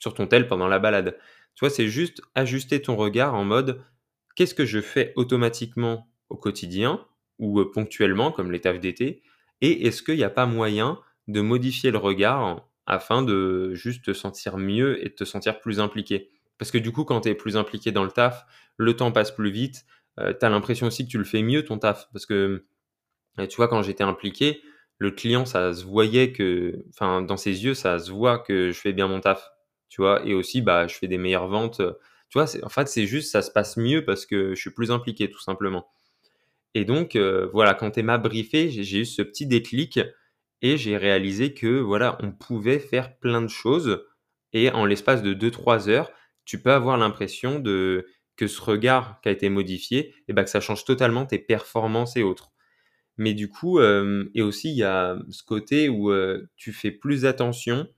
sur 0.00 0.14
ton 0.14 0.26
tel 0.26 0.48
pendant 0.48 0.66
la 0.66 0.78
balade. 0.78 1.16
Tu 1.54 1.60
vois, 1.60 1.70
c'est 1.70 1.88
juste 1.88 2.22
ajuster 2.34 2.80
ton 2.80 2.96
regard 2.96 3.34
en 3.34 3.44
mode 3.44 3.82
qu'est-ce 4.36 4.54
que 4.54 4.64
je 4.64 4.80
fais 4.80 5.12
automatiquement 5.16 6.08
au 6.28 6.36
quotidien 6.36 7.04
ou 7.38 7.64
ponctuellement 7.64 8.32
comme 8.32 8.52
les 8.52 8.60
tafs 8.60 8.80
d'été 8.80 9.22
et 9.60 9.86
est-ce 9.86 10.02
qu'il 10.02 10.16
n'y 10.16 10.24
a 10.24 10.30
pas 10.30 10.46
moyen 10.46 10.98
de 11.28 11.40
modifier 11.40 11.90
le 11.90 11.98
regard 11.98 12.66
afin 12.86 13.22
de 13.22 13.74
juste 13.74 14.04
te 14.04 14.12
sentir 14.12 14.56
mieux 14.56 15.04
et 15.04 15.10
de 15.10 15.14
te 15.14 15.24
sentir 15.24 15.60
plus 15.60 15.80
impliqué? 15.80 16.30
Parce 16.58 16.70
que 16.70 16.78
du 16.78 16.92
coup, 16.92 17.04
quand 17.04 17.22
tu 17.22 17.28
es 17.28 17.34
plus 17.34 17.56
impliqué 17.56 17.92
dans 17.92 18.04
le 18.04 18.10
taf, 18.10 18.44
le 18.76 18.96
temps 18.96 19.12
passe 19.12 19.30
plus 19.30 19.50
vite. 19.50 19.84
Tu 20.18 20.44
as 20.44 20.48
l'impression 20.50 20.86
aussi 20.86 21.04
que 21.04 21.10
tu 21.10 21.18
le 21.18 21.24
fais 21.24 21.42
mieux 21.42 21.64
ton 21.64 21.78
taf. 21.78 22.08
Parce 22.12 22.26
que 22.26 22.64
tu 23.38 23.56
vois, 23.56 23.68
quand 23.68 23.82
j'étais 23.82 24.04
impliqué, 24.04 24.62
le 24.98 25.10
client, 25.10 25.46
ça 25.46 25.72
se 25.72 25.84
voyait 25.84 26.32
que 26.32 26.84
enfin, 26.90 27.22
dans 27.22 27.36
ses 27.36 27.64
yeux, 27.64 27.74
ça 27.74 27.98
se 27.98 28.10
voit 28.10 28.38
que 28.38 28.70
je 28.70 28.78
fais 28.78 28.92
bien 28.92 29.08
mon 29.08 29.20
taf, 29.20 29.50
tu 29.90 30.02
vois? 30.02 30.26
Et 30.26 30.34
aussi, 30.34 30.62
bah, 30.62 30.88
je 30.88 30.96
fais 30.96 31.08
des 31.08 31.18
meilleures 31.18 31.48
ventes, 31.48 31.82
tu 32.30 32.38
vois? 32.40 32.46
En 32.64 32.70
fait, 32.70 32.88
c'est 32.88 33.06
juste 33.08 33.32
ça 33.32 33.42
se 33.42 33.52
passe 33.52 33.76
mieux 33.78 34.04
parce 34.06 34.26
que 34.26 34.56
je 34.56 34.60
suis 34.62 34.70
plus 34.72 34.92
impliqué, 34.92 35.30
tout 35.30 35.40
simplement. 35.42 35.88
Et 36.74 36.84
donc, 36.84 37.16
heu, 37.16 37.50
voilà, 37.52 37.74
quand 37.74 37.98
elle 37.98 38.04
m'a 38.04 38.18
briefé, 38.18 38.70
j'ai 38.70 39.00
eu 39.00 39.04
ce 39.04 39.22
petit 39.22 39.46
déclic 39.46 40.00
et 40.62 40.76
j'ai 40.76 40.96
réalisé 40.96 41.54
que, 41.54 41.80
voilà, 41.80 42.18
on 42.22 42.32
pouvait 42.32 42.78
faire 42.78 43.16
plein 43.18 43.42
de 43.42 43.48
choses 43.48 44.04
et 44.52 44.70
en 44.70 44.84
l'espace 44.86 45.22
de 45.22 45.32
2-3 45.34 45.88
heures, 45.88 46.10
tu 46.44 46.60
peux 46.62 46.72
avoir 46.72 46.96
l'impression 46.98 47.58
de 47.60 48.06
que 48.36 48.46
ce 48.46 48.60
regard 48.62 49.20
qui 49.22 49.28
a 49.28 49.32
été 49.32 49.48
modifié 49.50 50.14
et 50.28 50.32
bah, 50.32 50.44
que 50.44 50.50
ça 50.50 50.60
change 50.60 50.84
totalement 50.84 51.26
tes 51.26 51.38
performances 51.38 52.16
et 52.16 52.22
autres. 52.22 52.50
Mais 53.18 53.34
du 53.34 53.48
coup, 53.50 53.80
hem 53.80 54.30
et 54.34 54.42
aussi 54.42 54.70
il 54.70 54.76
y 54.76 54.82
a 54.84 55.18
ce 55.30 55.42
côté 55.44 55.88
où, 55.88 56.12
tu 56.56 56.72
fais 56.72 56.90
plus 56.90 57.26
attention, 57.26 57.88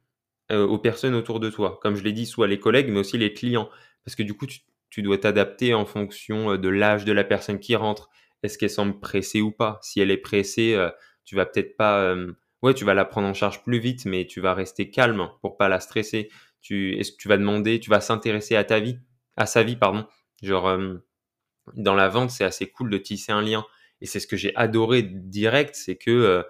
heu, 0.52 0.62
aux 0.64 0.78
personnes 0.78 1.14
autour 1.14 1.40
de 1.40 1.50
toi. 1.50 1.78
Comme 1.82 1.96
je 1.96 2.02
l'ai 2.04 2.12
dit, 2.12 2.26
soit 2.26 2.46
les 2.48 2.58
collègues, 2.58 2.88
mais 2.90 3.00
aussi 3.00 3.18
les 3.18 3.32
clients. 3.34 3.68
Parce 4.04 4.14
que 4.16 4.22
du 4.22 4.34
coup, 4.34 4.46
tu 4.90 5.02
dois 5.02 5.18
t'adapter 5.18 5.74
en 5.74 5.86
fonction, 5.86 6.52
heu, 6.52 6.58
de 6.58 6.68
l'âge 6.68 7.04
de 7.04 7.12
la 7.12 7.24
personne 7.24 7.58
qui 7.60 7.76
rentre. 7.76 8.10
Est-ce 8.42 8.58
qu'elle 8.58 8.70
semble 8.70 8.98
pressée 9.00 9.40
ou 9.40 9.52
pas? 9.52 9.78
Si 9.82 10.00
elle 10.00 10.10
est 10.10 10.16
pressée, 10.18 10.74
heu, 10.74 10.90
tu 11.24 11.36
vas 11.36 11.46
peut-être 11.46 11.76
pas, 11.76 12.14
ouais, 12.62 12.74
tu 12.74 12.84
vas 12.84 12.94
la 12.94 13.04
prendre 13.04 13.28
en 13.28 13.34
charge 13.34 13.62
plus 13.62 13.78
vite, 13.78 14.04
mais 14.06 14.26
tu 14.26 14.40
vas 14.40 14.54
rester 14.54 14.90
calme 14.90 15.28
pour 15.40 15.56
pas 15.56 15.68
la 15.68 15.80
stresser. 15.80 16.30
Tu 16.60 16.96
est-ce 16.98 17.12
que 17.12 17.16
tu 17.18 17.28
vas 17.28 17.36
demander 17.38 17.80
tu 17.80 17.90
vas 17.90 18.00
s'intéresser 18.00 18.56
à 18.56 18.64
ta 18.64 18.80
vie 18.80 18.98
à 19.36 19.46
sa 19.46 19.62
vie, 19.62 19.76
pardon? 19.76 20.06
Genre, 20.42 20.68
dans 21.74 21.94
la 21.94 22.08
vente, 22.08 22.30
c'est 22.30 22.44
assez 22.44 22.66
cool 22.70 22.90
de 22.90 22.98
tisser 22.98 23.32
un 23.32 23.42
lien 23.42 23.64
et 24.00 24.06
c'est 24.06 24.20
ce 24.20 24.26
que 24.26 24.36
j'ai 24.36 24.54
adoré 24.56 25.02
direct, 25.02 25.74
c'est 25.76 25.96
que, 25.96 26.44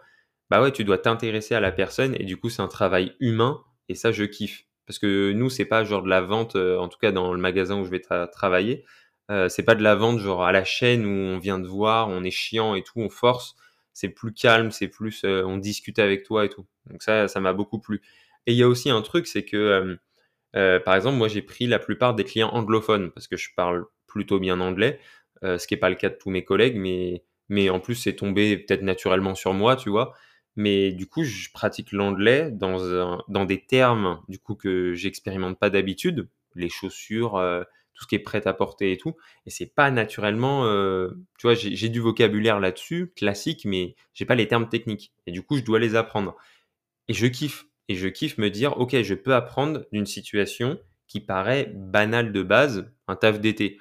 bah, 0.51 0.63
ouais, 0.63 0.73
tu 0.73 0.85
dois 0.85 0.99
t'intéresser 0.99 1.55
à 1.55 1.61
la 1.61 1.73
personne 1.73 2.15
et 2.19 2.25
du 2.25 2.37
coup, 2.39 2.51
c'est 2.51 2.63
un 2.63 2.69
travail 2.69 3.15
humain 3.21 3.63
et 3.93 3.97
ça, 3.97 4.13
je 4.13 4.25
kiffe. 4.25 4.65
Parce 4.87 4.99
que 4.99 5.33
nous, 5.33 5.51
c'est 5.51 5.65
pas 5.67 5.85
genre 5.85 6.03
de 6.03 6.09
la 6.09 6.21
vente, 6.23 6.57
heu, 6.57 6.79
en 6.81 6.89
tout 6.89 6.99
cas 6.99 7.13
dans 7.13 7.33
le 7.33 7.41
magasin 7.41 7.81
où 7.81 7.85
je 7.85 7.91
vais 7.91 8.01
tra 8.01 8.27
travailler, 8.29 8.85
heu, 9.31 9.49
c'est 9.49 9.63
pas 9.65 9.75
de 9.77 9.83
la 9.83 9.95
vente 9.95 10.19
genre 10.19 10.45
à 10.45 10.53
la 10.53 10.65
chaîne 10.65 11.07
où 11.07 11.11
on 11.11 11.39
vient 11.39 11.61
te 11.63 11.67
voir, 11.69 12.09
on 12.09 12.25
est 12.25 12.31
chiant 12.33 12.75
et 12.75 12.83
tout, 12.83 13.01
on 13.01 13.09
force. 13.11 13.55
C'est 13.95 14.09
plus 14.11 14.33
calme, 14.33 14.71
c'est 14.73 14.89
plus, 14.89 15.25
heu, 15.25 15.45
on 15.47 15.59
discute 15.59 15.99
avec 15.99 16.25
toi 16.25 16.45
et 16.47 16.49
tout. 16.49 16.67
Donc 16.91 17.03
ça, 17.03 17.29
ça 17.29 17.41
m'a 17.41 17.53
beaucoup 17.53 17.79
plu. 17.81 18.03
Et 18.47 18.53
il 18.53 18.59
y 18.59 18.63
a 18.65 18.69
aussi 18.69 18.91
un 18.91 19.03
truc, 19.03 19.27
c'est 19.29 19.45
que, 19.45 19.99
par 20.85 20.95
exemple, 20.97 21.17
moi, 21.17 21.29
j'ai 21.29 21.43
pris 21.43 21.67
la 21.67 21.79
plupart 21.79 22.15
des 22.15 22.25
clients 22.25 22.51
anglophones 22.51 23.11
parce 23.13 23.29
que 23.29 23.37
je 23.37 23.51
parle 23.57 23.85
plutôt 24.07 24.39
bien 24.41 24.61
anglais, 24.61 25.01
ce 25.43 25.67
qui 25.67 25.75
est 25.75 25.79
pas 25.79 25.91
le 25.91 25.97
cas 25.97 26.11
de 26.11 26.17
tous 26.17 26.31
mes 26.31 26.45
collègues, 26.45 26.77
mais 26.77 27.25
mais 27.49 27.69
en 27.71 27.81
plus, 27.81 27.97
c'est 27.97 28.15
tombé 28.17 28.57
peut-être 28.57 28.83
naturellement 28.83 29.35
sur 29.35 29.53
moi, 29.53 29.77
tu 29.77 29.91
vois? 29.91 30.15
Mais 30.57 30.93
du 30.93 31.07
coup, 31.07 31.25
je 31.25 31.51
pratique 31.53 31.93
l'anglais 31.93 32.51
dans 32.53 33.45
des 33.45 33.65
termes, 33.65 34.21
du 34.29 34.39
coup, 34.39 34.55
que 34.55 34.95
j'expérimente 34.95 35.59
pas 35.59 35.71
d'habitude, 35.71 36.29
les 36.55 36.69
chaussures, 36.69 37.39
heu, 37.39 37.65
tout 37.95 38.05
ce 38.05 38.09
qui 38.09 38.15
est 38.17 38.19
prêt-à-porter 38.19 38.93
et 38.93 38.97
tout 38.97 39.15
et 39.47 39.51
c'est 39.51 39.67
pas 39.75 39.91
naturellement, 39.91 40.65
heu, 40.67 41.19
tu 41.39 41.47
vois? 41.47 41.55
J'ai 41.55 41.75
j'ai 41.77 41.89
du 41.89 42.01
vocabulaire 42.01 42.61
là-dessus, 42.61 43.13
classique, 43.17 43.65
mais 43.65 43.95
j'ai 44.15 44.25
pas 44.27 44.35
les 44.35 44.49
termes 44.49 44.69
techniques 44.69 45.13
et 45.27 45.33
du 45.33 45.43
coup, 45.43 45.57
je 45.59 45.63
dois 45.65 45.79
les 45.79 45.95
apprendre 45.97 46.37
et 47.09 47.15
je 47.15 47.27
kiffe 47.27 47.67
et 47.89 47.95
je 47.97 48.09
kiffe 48.09 48.39
me 48.39 48.51
dire: 48.51 48.79
«OK, 48.79 49.01
je 49.03 49.15
peux 49.15 49.35
apprendre 49.35 49.85
d'une 49.93 50.07
situation 50.07 50.81
qui 51.09 51.21
paraît 51.21 51.73
banale 51.75 52.33
de 52.33 52.43
base, 52.43 52.91
un 53.09 53.17
taf 53.17 53.41
d'été». 53.41 53.79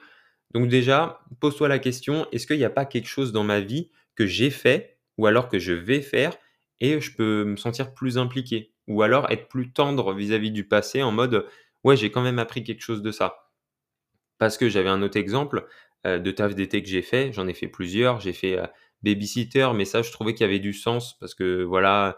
Donc 0.54 0.70
déjà, 0.70 1.22
pose-toi 1.42 1.68
la 1.70 1.80
question, 1.80 2.28
est-ce 2.32 2.48
qu'il 2.48 2.58
n'y 2.58 2.66
a 2.66 2.70
pas 2.72 2.86
quelque 2.86 3.08
chose 3.08 3.32
dans 3.34 3.44
ma 3.44 3.62
vie 3.62 3.92
que 4.16 4.25
j'ai 4.28 4.50
fait 4.51 4.98
ou 5.18 5.28
alors 5.28 5.50
que 5.50 5.60
je 5.60 5.74
vais 5.74 6.01
faire 6.01 6.38
et 6.82 7.02
je 7.02 7.16
peux 7.16 7.46
me 7.46 7.58
sentir 7.58 7.94
plus 7.96 8.18
impliqué? 8.20 8.74
Ou 8.90 9.04
alors 9.04 9.32
être 9.32 9.48
plus 9.50 9.72
tendre 9.74 10.14
vis-à-vis 10.14 10.52
du 10.52 10.68
passé 10.68 11.04
en 11.04 11.14
mode, 11.14 11.48
ouais, 11.86 11.98
j'ai 11.98 12.12
quand 12.12 12.24
même 12.24 12.40
appris 12.40 12.64
quelque 12.66 12.82
chose 12.84 13.02
de 13.04 13.12
ça. 13.14 13.50
Parce 14.38 14.58
que 14.58 14.70
j'avais 14.70 14.90
un 14.90 15.02
autre 15.04 15.18
exemple, 15.18 15.68
heu, 16.06 16.20
de 16.20 16.32
taf 16.32 16.56
d'été 16.56 16.82
que 16.84 16.90
j'ai 16.90 17.02
fait, 17.02 17.32
j'en 17.34 17.48
ai 17.48 17.54
fait 17.54 17.68
plusieurs, 17.68 18.20
j'ai 18.22 18.34
fait, 18.34 18.58
heu, 18.60 18.68
baby-sitter, 19.04 19.70
mais 19.76 19.86
ça, 19.86 20.02
je 20.02 20.12
trouvais 20.12 20.34
qu'il 20.34 20.46
y 20.46 20.50
avait 20.50 20.60
du 20.60 20.74
sens 20.74 21.18
parce 21.20 21.36
que 21.36 21.64
voilà, 21.64 22.18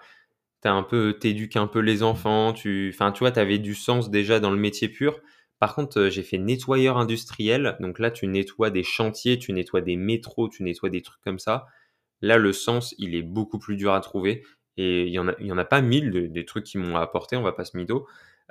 tu 0.63 0.69
un 0.69 0.83
peu 0.83 1.17
tu 1.21 1.49
un 1.57 1.67
peu 1.67 1.79
les 1.79 2.03
enfants, 2.03 2.53
tu 2.53 2.91
enfin, 2.93 3.11
tu 3.11 3.19
vois, 3.21 3.31
tu 3.31 3.39
avais 3.39 3.59
du 3.59 3.75
sens 3.75 4.09
déjà 4.11 4.39
dans 4.39 4.51
le 4.51 4.57
métier 4.59 4.89
pur. 4.89 5.19
Par 5.59 5.75
contre, 5.75 5.99
heu, 5.99 6.09
j'ai 6.09 6.23
fait 6.23 6.37
nettoyeur 6.39 6.97
industriel, 6.97 7.77
donc 7.81 7.99
là, 7.99 8.11
tu 8.11 8.27
nettoies 8.27 8.69
des 8.71 8.83
chantiers, 8.83 9.39
tu 9.39 9.53
nettoies 9.53 9.81
des 9.81 9.97
métros, 9.97 10.49
tu 10.49 10.63
nettoies 10.63 10.89
des 10.89 11.01
trucs 11.01 11.21
comme 11.23 11.39
ça. 11.39 11.67
Là, 12.23 12.39
le 12.39 12.53
sens, 12.53 12.95
il 12.99 13.15
est 13.15 13.23
beaucoup 13.23 13.59
plus 13.59 13.77
dur 13.77 13.93
à 13.93 14.01
trouver 14.01 14.45
et 14.77 15.03
il 15.07 15.13
y 15.13 15.19
en 15.19 15.27
a 15.59 15.65
pas 15.65 15.81
1000 15.83 16.11
de 16.11 16.27
des 16.27 16.45
trucs 16.45 16.65
qui 16.65 16.79
m'ont 16.79 16.97
apporté, 16.97 17.37
on 17.37 17.43
va 17.43 17.53
pas 17.53 17.65
se 17.65 17.77
mytho. 17.77 18.07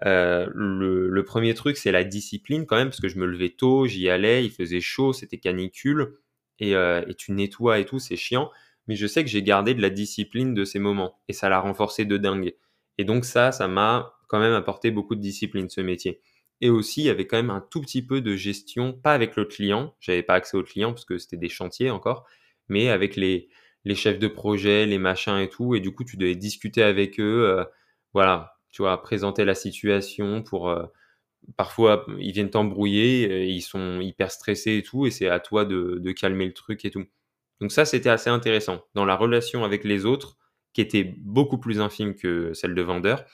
Heu, 0.07 0.51
le 0.55 1.25
1 1.25 1.55
truc, 1.55 1.77
c'est 1.79 1.93
la 1.93 2.05
discipline 2.05 2.67
quand 2.67 2.77
même, 2.77 2.89
parce 2.91 3.01
que 3.01 3.09
je 3.09 3.19
me 3.19 3.27
levais 3.27 3.51
tôt, 3.51 3.87
j'y 3.89 4.09
allais, 4.11 4.45
il 4.45 4.51
faisait 4.53 4.81
chaud, 4.83 5.13
c'était 5.15 5.39
canicule 5.39 6.19
et 6.61 6.75
heu 6.77 7.05
et 7.09 7.15
tu 7.17 7.33
nettoies 7.33 7.81
et 7.81 7.87
tout, 7.87 7.99
c'est 8.01 8.17
chiant. 8.17 8.51
Mais 8.89 8.97
je 8.97 9.07
sais 9.09 9.25
que 9.25 9.31
j'ai 9.31 9.43
gardé 9.43 9.75
de 9.75 9.83
la 9.83 9.91
discipline 9.91 10.55
de 10.55 10.65
ces 10.65 10.79
moments 10.81 11.21
et 11.29 11.33
ça 11.35 11.49
l'a 11.49 11.61
renforcé 11.61 12.05
de 12.07 12.17
dingue. 12.19 12.55
Et 12.99 13.05
donc 13.05 13.25
ça, 13.27 13.53
ça 13.53 13.69
m'a 13.69 14.15
quand 14.29 14.41
même 14.41 14.55
apporté 14.55 14.91
beaucoup 14.93 15.15
de 15.17 15.21
discipline, 15.23 15.69
ce 15.71 15.81
métier. 15.83 16.21
Et 16.61 16.71
aussi, 16.71 17.03
il 17.03 17.07
y 17.07 17.11
avait 17.11 17.27
quand 17.27 17.37
même 17.39 17.51
un 17.51 17.61
tout 17.71 17.81
petit 17.81 18.03
peu 18.07 18.21
de 18.21 18.37
gestion, 18.37 18.93
pas 18.93 19.15
avec 19.15 19.37
le 19.37 19.45
client, 19.47 19.95
j'avais 20.01 20.23
pas 20.23 20.35
accès 20.35 20.57
au 20.57 20.63
client 20.65 20.93
parce 20.93 21.05
que 21.05 21.19
c'était 21.19 21.37
des 21.37 21.49
chantiers 21.49 21.91
encore, 21.91 22.27
mais 22.69 22.89
avec 22.91 23.17
les 23.17 23.49
les 23.85 23.95
chefs 23.95 24.19
de 24.19 24.29
projet, 24.29 24.87
les 24.87 24.99
machins 24.99 25.39
et 25.39 25.49
tout 25.49 25.75
et 25.75 25.81
du 25.81 25.93
coup, 25.95 26.05
tu 26.05 26.17
devais 26.17 26.37
discuter 26.37 26.83
avec 26.83 27.21
eux, 27.21 27.59
heu, 27.61 27.67
voilà, 28.15 28.55
tu 28.71 28.83
vois? 28.83 29.03
Présenter 29.03 29.45
la 29.45 29.55
situation 29.55 30.43
pour, 30.43 30.71
heu 30.71 30.87
parfois, 31.57 32.07
ils 32.19 32.33
viennent 32.33 32.51
t'embrouiller 32.51 33.23
et 33.45 33.49
ils 33.49 33.63
sont 33.63 34.01
hyper 34.01 34.31
stressés 34.31 34.77
et 34.79 34.83
tout 34.83 35.07
et 35.07 35.11
c'est 35.11 35.29
à 35.29 35.41
toi 35.41 35.65
de 35.65 35.99
de 36.01 36.13
calmer 36.13 36.47
le 36.47 36.53
truc 36.55 36.85
et 36.85 36.91
tout. 36.91 37.05
Donc 37.61 37.73
ça, 37.73 37.85
c'était 37.85 38.11
assez 38.11 38.31
intéressant. 38.31 38.83
Dans 38.95 39.05
la 39.05 39.17
relation 39.17 39.65
avec 39.65 39.85
les 39.85 40.05
autres, 40.07 40.37
qui 40.75 40.81
était 40.83 41.05
beaucoup 41.19 41.59
plus 41.59 41.81
infime 41.81 42.15
que 42.17 42.53
celle 42.55 42.75
de 42.75 42.83
vendeur, 42.83 43.25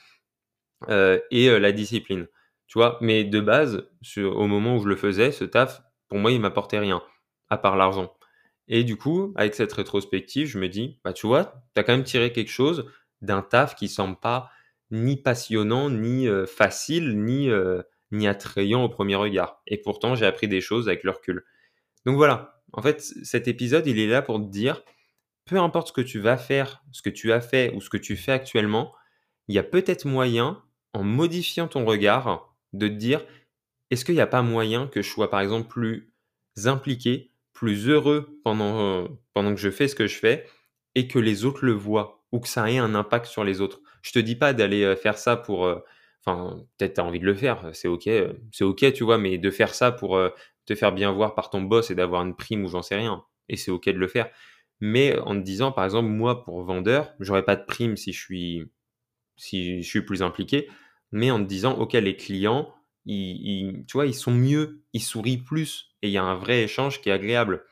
et 1.31 1.59
la 1.59 1.73
discipline, 1.73 2.26
tu 2.67 2.78
vois? 2.78 2.99
Mais 3.00 3.25
de 3.25 3.40
base, 3.40 3.88
sur 4.02 4.37
au 4.38 4.47
moment 4.47 4.76
où 4.76 4.83
je 4.83 4.88
le 4.88 4.97
faisais, 4.97 5.33
ce 5.33 5.45
taf, 5.45 5.83
pour 6.09 6.19
moi, 6.19 6.33
il 6.33 6.40
m'apportait 6.40 6.78
rien, 6.78 7.02
à 7.50 7.59
part 7.59 7.76
l'argent 7.76 8.12
et 8.69 8.85
du 8.85 8.97
coup, 8.97 9.33
avec 9.37 9.55
cette 9.55 9.73
rétrospective, 9.73 10.47
je 10.49 10.59
me 10.59 10.69
dis: 10.69 10.99
«Bah, 11.05 11.13
tu 11.13 11.27
vois, 11.27 11.63
tu 11.75 11.81
as 11.81 11.85
quand 11.85 11.93
même 11.93 12.05
tiré 12.05 12.33
quelque 12.33 12.51
chose 12.51 12.87
d'un 13.23 13.43
taf 13.43 13.75
qui 13.77 13.89
semble 13.89 14.17
pas 14.21 14.51
ni 14.91 15.17
passionnant, 15.17 15.91
ni, 15.91 16.27
heu, 16.29 16.47
facile, 16.47 17.19
ni, 17.25 17.49
heu, 17.51 17.85
ni 18.13 18.27
attrayant 18.29 18.85
au 18.85 18.89
premier 18.89 19.17
regard 19.17 19.61
et 19.67 19.77
pourtant 19.79 20.15
j'ai 20.15 20.27
appris 20.27 20.49
des 20.49 20.61
choses 20.61 20.89
avec 20.89 21.05
le 21.05 21.11
recul». 21.13 21.45
Donc 22.07 22.17
voilà, 22.17 22.63
en 22.73 22.83
fait, 22.83 23.01
cet 23.03 23.49
épisode, 23.49 23.87
il 23.87 23.99
est 24.01 24.07
là 24.09 24.23
pour 24.23 24.39
te 24.41 24.47
dire, 24.51 24.83
peu 25.47 25.59
importe 25.59 25.89
ce 25.89 25.93
que 25.93 26.01
tu 26.03 26.21
vas 26.21 26.37
faire, 26.37 26.83
ce 26.93 27.03
que 27.03 27.11
tu 27.11 27.33
as 27.33 27.41
fait 27.41 27.73
ou 27.75 27.81
ce 27.81 27.91
que 27.91 27.97
tu 27.99 28.17
fais 28.17 28.33
actuellement, 28.33 28.95
il 29.49 29.55
y 29.57 29.59
a 29.59 29.63
peut-être 29.65 30.07
moyen, 30.07 30.63
en 30.95 31.05
modifiant 31.05 31.69
ton 31.69 31.85
regard, 31.85 32.55
de 32.75 32.89
te 32.89 32.93
dire: 32.95 33.25
«Est-ce 33.91 34.05
qu'il 34.05 34.15
n'y 34.17 34.21
a 34.23 34.27
pas 34.27 34.43
moyen 34.43 34.87
que 34.89 35.03
je 35.03 35.11
sois, 35.11 35.31
par 35.31 35.41
exemple, 35.41 35.69
plus 35.69 36.13
impliqué, 36.67 37.28
plus 37.59 37.88
heureux 37.88 38.41
pendant, 38.45 39.05
heu, 39.05 39.09
pendant 39.35 39.55
que 39.55 39.61
je 39.61 39.71
fais 39.71 39.88
ce 39.88 39.95
que 39.97 40.07
je 40.07 40.17
fais 40.19 40.47
et 40.95 41.09
que 41.09 41.19
les 41.19 41.45
autres 41.45 41.65
le 41.65 41.73
voient 41.73 42.25
ou 42.33 42.41
que 42.41 42.49
ça 42.49 42.71
ait 42.71 42.79
un 42.79 42.95
impact 42.95 43.27
sur 43.27 43.45
les 43.45 43.61
autres?» 43.61 43.81
Je 44.03 44.12
te 44.12 44.19
dis 44.21 44.37
pas 44.37 44.53
d'aller, 44.55 44.83
heu, 44.85 44.97
faire 44.97 45.19
ça 45.19 45.37
pour, 45.37 45.67
heu 45.67 45.83
enfin, 46.27 46.62
peut-être 46.79 46.95
tu 46.95 47.00
as 47.00 47.05
envie 47.05 47.21
de 47.21 47.27
le 47.27 47.35
faire, 47.35 47.71
c'est 47.75 47.88
OK, 47.88 48.09
c'est 48.53 48.65
OK, 48.65 48.93
tu 48.93 49.05
vois? 49.05 49.19
Mais 49.19 49.38
de 49.38 49.50
faire 49.50 49.75
ça 49.75 49.93
pour, 49.93 50.21
te 50.67 50.75
faire 50.75 50.93
bien 50.93 51.11
voir 51.12 51.35
par 51.35 51.49
ton 51.50 51.62
boss 51.62 51.91
et 51.91 51.95
d'avoir 51.95 52.23
une 52.23 52.37
prime 52.37 52.65
ou 52.65 52.69
j'en 52.69 52.83
sais 52.83 52.97
rien 52.97 53.25
et 53.49 53.57
c'est 53.57 53.71
OK 53.71 53.87
de 53.87 53.93
le 53.99 54.09
faire. 54.09 54.29
Mais 54.81 55.19
en 55.21 55.35
te 55.35 55.41
disant, 55.41 55.73
par 55.73 55.85
exemple, 55.85 56.09
moi, 56.09 56.45
pour 56.45 56.62
vendeur, 56.62 57.15
j'aurais 57.21 57.45
pas 57.45 57.57
de 57.57 57.65
prime 57.65 57.97
si 57.97 58.12
je 58.12 58.21
suis 58.21 58.65
si 59.37 59.83
je 59.83 59.88
suis 59.88 60.03
plus 60.03 60.23
impliqué, 60.23 60.69
mais 61.12 61.31
en 61.31 61.38
te 61.41 61.49
disant: 61.49 61.75
«OK, 61.79 61.93
les 61.95 62.17
clients, 62.17 62.75
ils 63.15 63.85
tu 63.87 63.95
vois, 63.95 64.07
ils 64.07 64.15
sont 64.15 64.33
mieux, 64.33 64.83
ils 64.93 65.03
sourient 65.03 65.38
plus 65.43 65.91
et 66.03 66.09
il 66.09 66.12
y 66.12 66.19
a 66.19 66.23
un 66.25 66.35
vrai 66.37 66.62
échange 66.65 67.00
qui 67.00 67.09
est 67.11 67.12
agréable». 67.12 67.65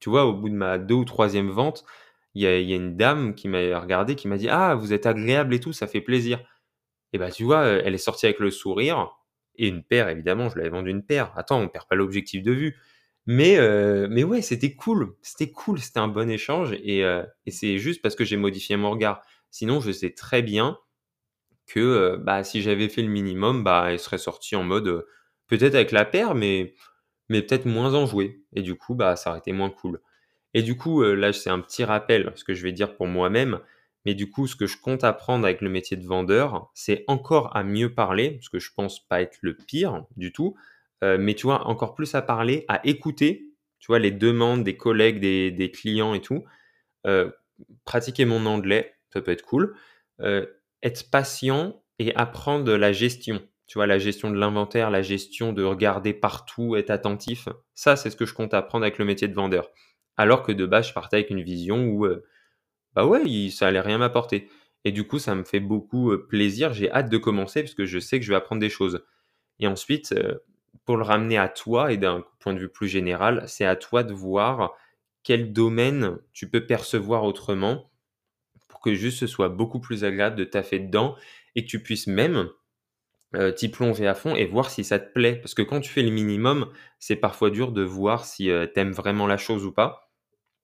Tu 0.00 0.10
vois, 0.10 0.26
au 0.26 0.34
bout 0.34 0.48
de 0.50 0.54
ma 0.54 0.78
2 0.78 0.94
ou 0.96 1.04
troisième 1.04 1.50
vente, 1.50 1.84
il 2.34 2.42
y 2.42 2.46
a 2.46 2.58
une 2.76 2.96
dame 2.96 3.34
qui 3.34 3.48
m'a 3.48 3.58
regardé, 3.80 4.16
qui 4.16 4.28
m'a 4.28 4.38
dit: 4.38 4.48
«Ah, 4.50 4.74
vous 4.74 4.92
êtes 4.94 5.06
agréable 5.06 5.54
et 5.54 5.60
tout, 5.60 5.72
ça 5.72 5.86
fait 5.88 6.00
plaisir». 6.02 6.40
Et 7.12 7.18
bah, 7.18 7.30
tu 7.30 7.44
vois, 7.44 7.66
elle 7.66 7.94
est 7.94 7.98
sortie 7.98 8.26
avec 8.26 8.38
le 8.40 8.50
sourire 8.50 9.10
et 9.56 9.68
une 9.68 9.82
paire 9.82 10.08
évidemment, 10.08 10.48
je 10.48 10.54
lui 10.54 10.60
avais 10.62 10.70
vendu 10.70 10.90
une 10.90 11.04
paire. 11.04 11.32
Attends, 11.36 11.60
on 11.60 11.68
perd 11.68 11.86
pas 11.88 11.96
l'objectif 11.96 12.42
de 12.42 12.52
vue. 12.52 12.76
Mais 13.26 13.58
heu, 13.58 14.08
mais 14.10 14.24
ouais, 14.24 14.42
c'était 14.42 14.74
cool, 14.74 15.14
c'était 15.22 15.50
cool, 15.50 15.78
c'était 15.80 15.98
un 16.00 16.08
bon 16.08 16.30
échange 16.30 16.72
et 16.82 17.04
heu 17.04 17.24
et 17.46 17.50
c'est 17.50 17.78
juste 17.78 18.00
parce 18.02 18.16
que 18.16 18.24
j'ai 18.24 18.36
modifié 18.38 18.76
mon 18.76 18.90
regard. 18.90 19.22
Sinon, 19.50 19.80
je 19.80 19.92
sais 19.92 20.10
très 20.12 20.42
bien 20.42 20.78
que, 21.72 21.80
heu, 21.80 22.16
bah, 22.18 22.44
si 22.44 22.62
j'avais 22.62 22.88
fait 22.88 23.02
le 23.02 23.08
minimum, 23.08 23.64
bah, 23.64 23.86
elle 23.90 23.98
serait 23.98 24.18
sortie 24.18 24.56
en 24.56 24.64
mode, 24.64 24.88
heu, 24.88 25.06
peut-être 25.48 25.74
avec 25.74 25.92
la 25.92 26.04
paire, 26.04 26.34
mais 26.34 26.74
mais 27.30 27.42
peut-être 27.42 27.66
moins 27.66 27.94
enjouée 27.94 28.42
et 28.54 28.62
du 28.62 28.74
coup, 28.76 28.94
bah, 28.96 29.16
ça 29.16 29.30
aurait 29.30 29.38
été 29.38 29.52
moins 29.52 29.70
cool. 29.70 30.00
Et 30.54 30.62
du 30.62 30.76
coup, 30.76 31.02
euh, 31.02 31.14
là, 31.14 31.32
c'est 31.32 31.50
un 31.50 31.60
petit 31.60 31.84
rappel, 31.84 32.32
ce 32.36 32.44
que 32.44 32.54
je 32.54 32.62
vais 32.62 32.72
dire 32.72 32.96
pour 32.96 33.06
moi-même. 33.06 33.60
Mais 34.04 34.14
du 34.14 34.30
coup, 34.30 34.46
ce 34.46 34.56
que 34.56 34.66
je 34.66 34.78
compte 34.78 35.04
apprendre 35.04 35.44
avec 35.44 35.60
le 35.60 35.70
métier 35.70 35.96
de 35.96 36.06
vendeur, 36.06 36.70
c'est 36.74 37.04
encore 37.06 37.56
à 37.56 37.62
mieux 37.64 37.94
parler, 37.94 38.32
parce 38.32 38.48
que 38.48 38.58
je 38.58 38.70
pense 38.74 39.06
pas 39.06 39.22
être 39.22 39.38
le 39.42 39.56
pire 39.56 40.04
du 40.16 40.32
tout, 40.32 40.56
euh, 41.04 41.18
mais 41.20 41.34
tu 41.34 41.46
vois, 41.46 41.66
encore 41.68 41.94
plus 41.94 42.14
à 42.14 42.22
parler, 42.22 42.64
à 42.68 42.84
écouter, 42.86 43.46
tu 43.78 43.86
vois, 43.88 43.98
les 44.00 44.10
demandes 44.10 44.64
des 44.64 44.76
collègues, 44.76 45.20
des, 45.20 45.70
clients 45.70 46.14
et 46.14 46.20
tout. 46.20 46.44
Euh, 47.06 47.30
pratiquer 47.84 48.24
mon 48.24 48.46
anglais, 48.46 48.94
ça 49.12 49.20
peut 49.20 49.30
être 49.30 49.44
cool. 49.44 49.76
Être 50.82 51.10
patient 51.10 51.82
et 51.98 52.14
apprendre 52.16 52.74
la 52.76 52.92
gestion. 52.92 53.42
Tu 53.66 53.78
vois, 53.78 53.86
la 53.86 53.98
gestion 53.98 54.30
de 54.30 54.36
l'inventaire, 54.36 54.90
la 54.90 55.02
gestion 55.02 55.52
de 55.52 55.62
regarder 55.62 56.12
partout, 56.12 56.74
être 56.76 56.90
attentif. 56.90 57.48
Ça, 57.74 57.96
c'est 57.96 58.10
ce 58.10 58.16
que 58.16 58.26
je 58.26 58.34
compte 58.34 58.54
apprendre 58.54 58.84
avec 58.84 58.98
le 58.98 59.04
métier 59.04 59.28
de 59.28 59.34
vendeur. 59.34 59.70
Alors 60.16 60.42
que 60.42 60.52
de 60.52 60.66
base, 60.66 60.88
je 60.88 60.92
partais 60.92 61.16
avec 61.16 61.30
une 61.30 61.42
vision 61.42 61.84
où, 61.84 62.04
euh, 62.04 62.24
bah 62.94 63.06
ouais, 63.06 63.48
ça 63.50 63.68
allait 63.68 63.80
rien 63.80 63.98
m'apporter. 63.98 64.48
Et 64.84 64.92
du 64.92 65.06
coup, 65.06 65.18
ça 65.18 65.34
me 65.34 65.44
fait 65.44 65.60
beaucoup 65.60 66.10
euh, 66.10 66.26
plaisir. 66.26 66.72
J'ai 66.72 66.90
hâte 66.90 67.10
de 67.10 67.18
commencer 67.18 67.62
parce 67.62 67.74
que 67.74 67.84
je 67.84 67.98
sais 67.98 68.18
que 68.18 68.24
je 68.24 68.30
vais 68.30 68.36
apprendre 68.36 68.60
des 68.60 68.70
choses. 68.70 69.04
Et 69.60 69.66
ensuite, 69.66 70.12
euh, 70.12 70.38
pour 70.84 70.96
le 70.96 71.04
ramener 71.04 71.38
à 71.38 71.48
toi 71.48 71.92
et 71.92 71.96
d'un 71.96 72.24
point 72.40 72.54
de 72.54 72.58
vue 72.58 72.68
plus 72.68 72.88
général, 72.88 73.44
c'est 73.46 73.66
à 73.66 73.76
toi 73.76 74.02
de 74.02 74.14
voir 74.14 74.74
quel 75.22 75.52
domaine 75.52 76.18
tu 76.32 76.48
peux 76.48 76.66
percevoir 76.66 77.24
autrement 77.24 77.89
que 78.80 78.94
juste 78.94 79.18
ce 79.18 79.26
soit 79.26 79.48
beaucoup 79.48 79.80
plus 79.80 80.04
agréable 80.04 80.36
de 80.36 80.44
taffer 80.44 80.78
dedans 80.78 81.16
et 81.54 81.64
que 81.64 81.68
tu 81.68 81.82
puisses 81.82 82.06
même 82.06 82.50
t'y 83.54 83.68
plonger 83.68 84.08
à 84.08 84.16
fond 84.16 84.34
et 84.34 84.44
voir 84.44 84.70
si 84.70 84.82
ça 84.82 84.98
te 84.98 85.12
plaît. 85.12 85.36
Parce 85.36 85.54
que 85.54 85.62
quand 85.62 85.80
tu 85.80 85.88
fais 85.88 86.02
le 86.02 86.10
minimum, 86.10 86.68
c'est 86.98 87.14
parfois 87.14 87.50
dur 87.50 87.70
de 87.70 87.82
voir 87.82 88.24
si 88.24 88.46
tu 88.46 88.72
t'aimes 88.74 88.90
vraiment 88.90 89.28
la 89.28 89.36
chose 89.36 89.64
ou 89.64 89.70
pas. 89.70 90.10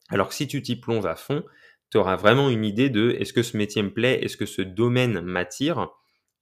Alors 0.09 0.29
que 0.29 0.35
si 0.35 0.49
tu 0.49 0.63
t'y 0.63 0.77
plonges 0.77 1.07
à 1.07 1.15
fond, 1.15 1.45
tu 1.91 1.99
auras 1.99 2.17
vraiment 2.17 2.51
une 2.51 2.65
idée 2.65 2.91
de 2.91 3.11
est-ce 3.19 3.33
que 3.33 3.43
ce 3.43 3.57
métier 3.57 3.83
me 3.83 3.93
plaît, 3.93 4.21
est-ce 4.23 4.37
que 4.37 4.47
ce 4.47 4.63
domaine 4.63 5.21
m'attire 5.21 5.91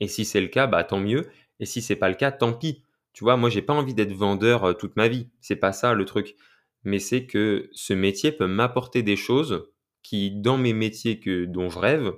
Et 0.01 0.09
si 0.09 0.25
c'est 0.25 0.41
le 0.41 0.49
cas, 0.49 0.67
bah 0.67 0.85
tant 0.85 1.01
mieux. 1.01 1.29
Et 1.61 1.67
si 1.67 1.83
c'est 1.83 1.97
pas 1.97 2.09
le 2.09 2.15
cas, 2.15 2.33
tant 2.33 2.53
pis. 2.53 2.83
Tu 3.13 3.25
vois, 3.25 3.37
moi 3.37 3.51
j'ai 3.51 3.63
pas 3.63 3.75
envie 3.75 3.95
d'être 3.95 4.13
vendeur 4.13 4.65
euh, 4.65 4.73
toute 4.73 4.97
ma 4.97 5.09
vie. 5.09 5.29
C'est 5.41 5.57
pas 5.57 5.73
ça 5.73 5.95
le 5.95 6.05
truc. 6.05 6.35
Mais 6.83 6.99
c'est 6.99 7.27
que 7.27 7.69
ce 7.73 7.93
métier 7.95 8.33
peut 8.33 8.47
m'apporter 8.47 9.03
des 9.03 9.17
choses 9.17 9.71
qui, 10.05 10.31
dans 10.31 10.59
mes 10.59 10.73
métiers 10.75 11.19
que 11.21 11.47
dont 11.47 11.71
je 11.71 11.81
rêve, 11.81 12.13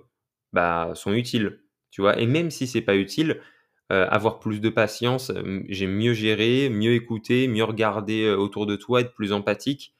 bah 0.52 0.92
sont 0.94 1.14
utiles. 1.14 1.60
Tu 1.90 2.02
vois, 2.02 2.18
et 2.20 2.26
même 2.26 2.50
si 2.50 2.66
c'est 2.66 2.82
pas 2.82 2.96
utile, 2.96 3.40
euh, 3.92 4.06
avoir 4.10 4.40
plus 4.40 4.60
de 4.60 4.68
patience, 4.68 5.32
j'ai 5.68 5.86
mieux 5.86 6.12
géré, 6.12 6.68
mieux 6.70 6.94
écouté, 6.94 7.48
mieux 7.48 7.64
regardé 7.64 8.24
euh, 8.24 8.36
autour 8.36 8.66
de 8.66 8.76
toi, 8.76 9.00
être 9.00 9.14
plus 9.14 9.32
empathique 9.32 9.94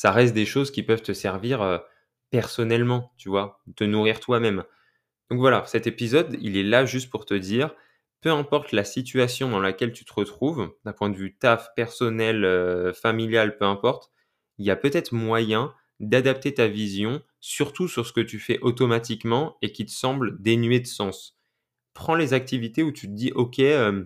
ça 0.00 0.12
reste 0.12 0.32
des 0.34 0.46
choses 0.46 0.70
qui 0.70 0.82
peuvent 0.82 1.02
te 1.02 1.12
servir 1.12 1.60
euh, 1.60 1.76
personnellement, 2.30 3.12
tu 3.18 3.28
vois, 3.28 3.60
te 3.76 3.84
nourrir 3.84 4.18
toi-même. 4.18 4.64
Donc 5.30 5.40
voilà, 5.40 5.64
cet 5.66 5.86
épisode, 5.86 6.38
il 6.40 6.56
est 6.56 6.62
là 6.62 6.86
juste 6.86 7.10
pour 7.10 7.26
te 7.26 7.34
dire, 7.34 7.74
peu 8.22 8.30
importe 8.30 8.72
la 8.72 8.84
situation 8.84 9.50
dans 9.50 9.60
laquelle 9.60 9.92
tu 9.92 10.06
te 10.06 10.12
retrouves, 10.14 10.72
d'un 10.84 10.92
point 10.94 11.10
de 11.10 11.16
vue 11.16 11.36
taf, 11.36 11.68
personnel, 11.76 12.44
euh, 12.46 12.94
familial, 12.94 13.58
peu 13.58 13.66
importe, 13.66 14.10
il 14.58 14.66
y 14.66 14.70
a 14.70 14.76
peut-être 14.76 15.12
moyen 15.12 15.74
d'adapter 16.00 16.54
ta 16.54 16.66
vision, 16.66 17.22
surtout 17.40 17.88
sur 17.88 18.06
ce 18.06 18.12
que 18.12 18.20
tu 18.20 18.38
fais 18.38 18.58
automatiquement 18.60 19.56
et 19.62 19.72
qui 19.72 19.86
te 19.86 19.92
semble 19.92 20.40
dénué 20.42 20.80
de 20.80 20.86
sens. 20.86 21.38
Prends 21.94 22.14
les 22.14 22.34
activités 22.34 22.82
où 22.82 22.92
tu 22.92 23.06
te 23.06 23.12
dis, 23.12 23.32
ok, 23.32 23.58
euh, 23.60 24.04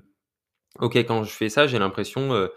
ok, 0.80 0.96
quand 0.98 1.24
je 1.24 1.32
fais 1.32 1.48
ça, 1.48 1.66
j'ai 1.66 1.78
l'impression 1.78 2.48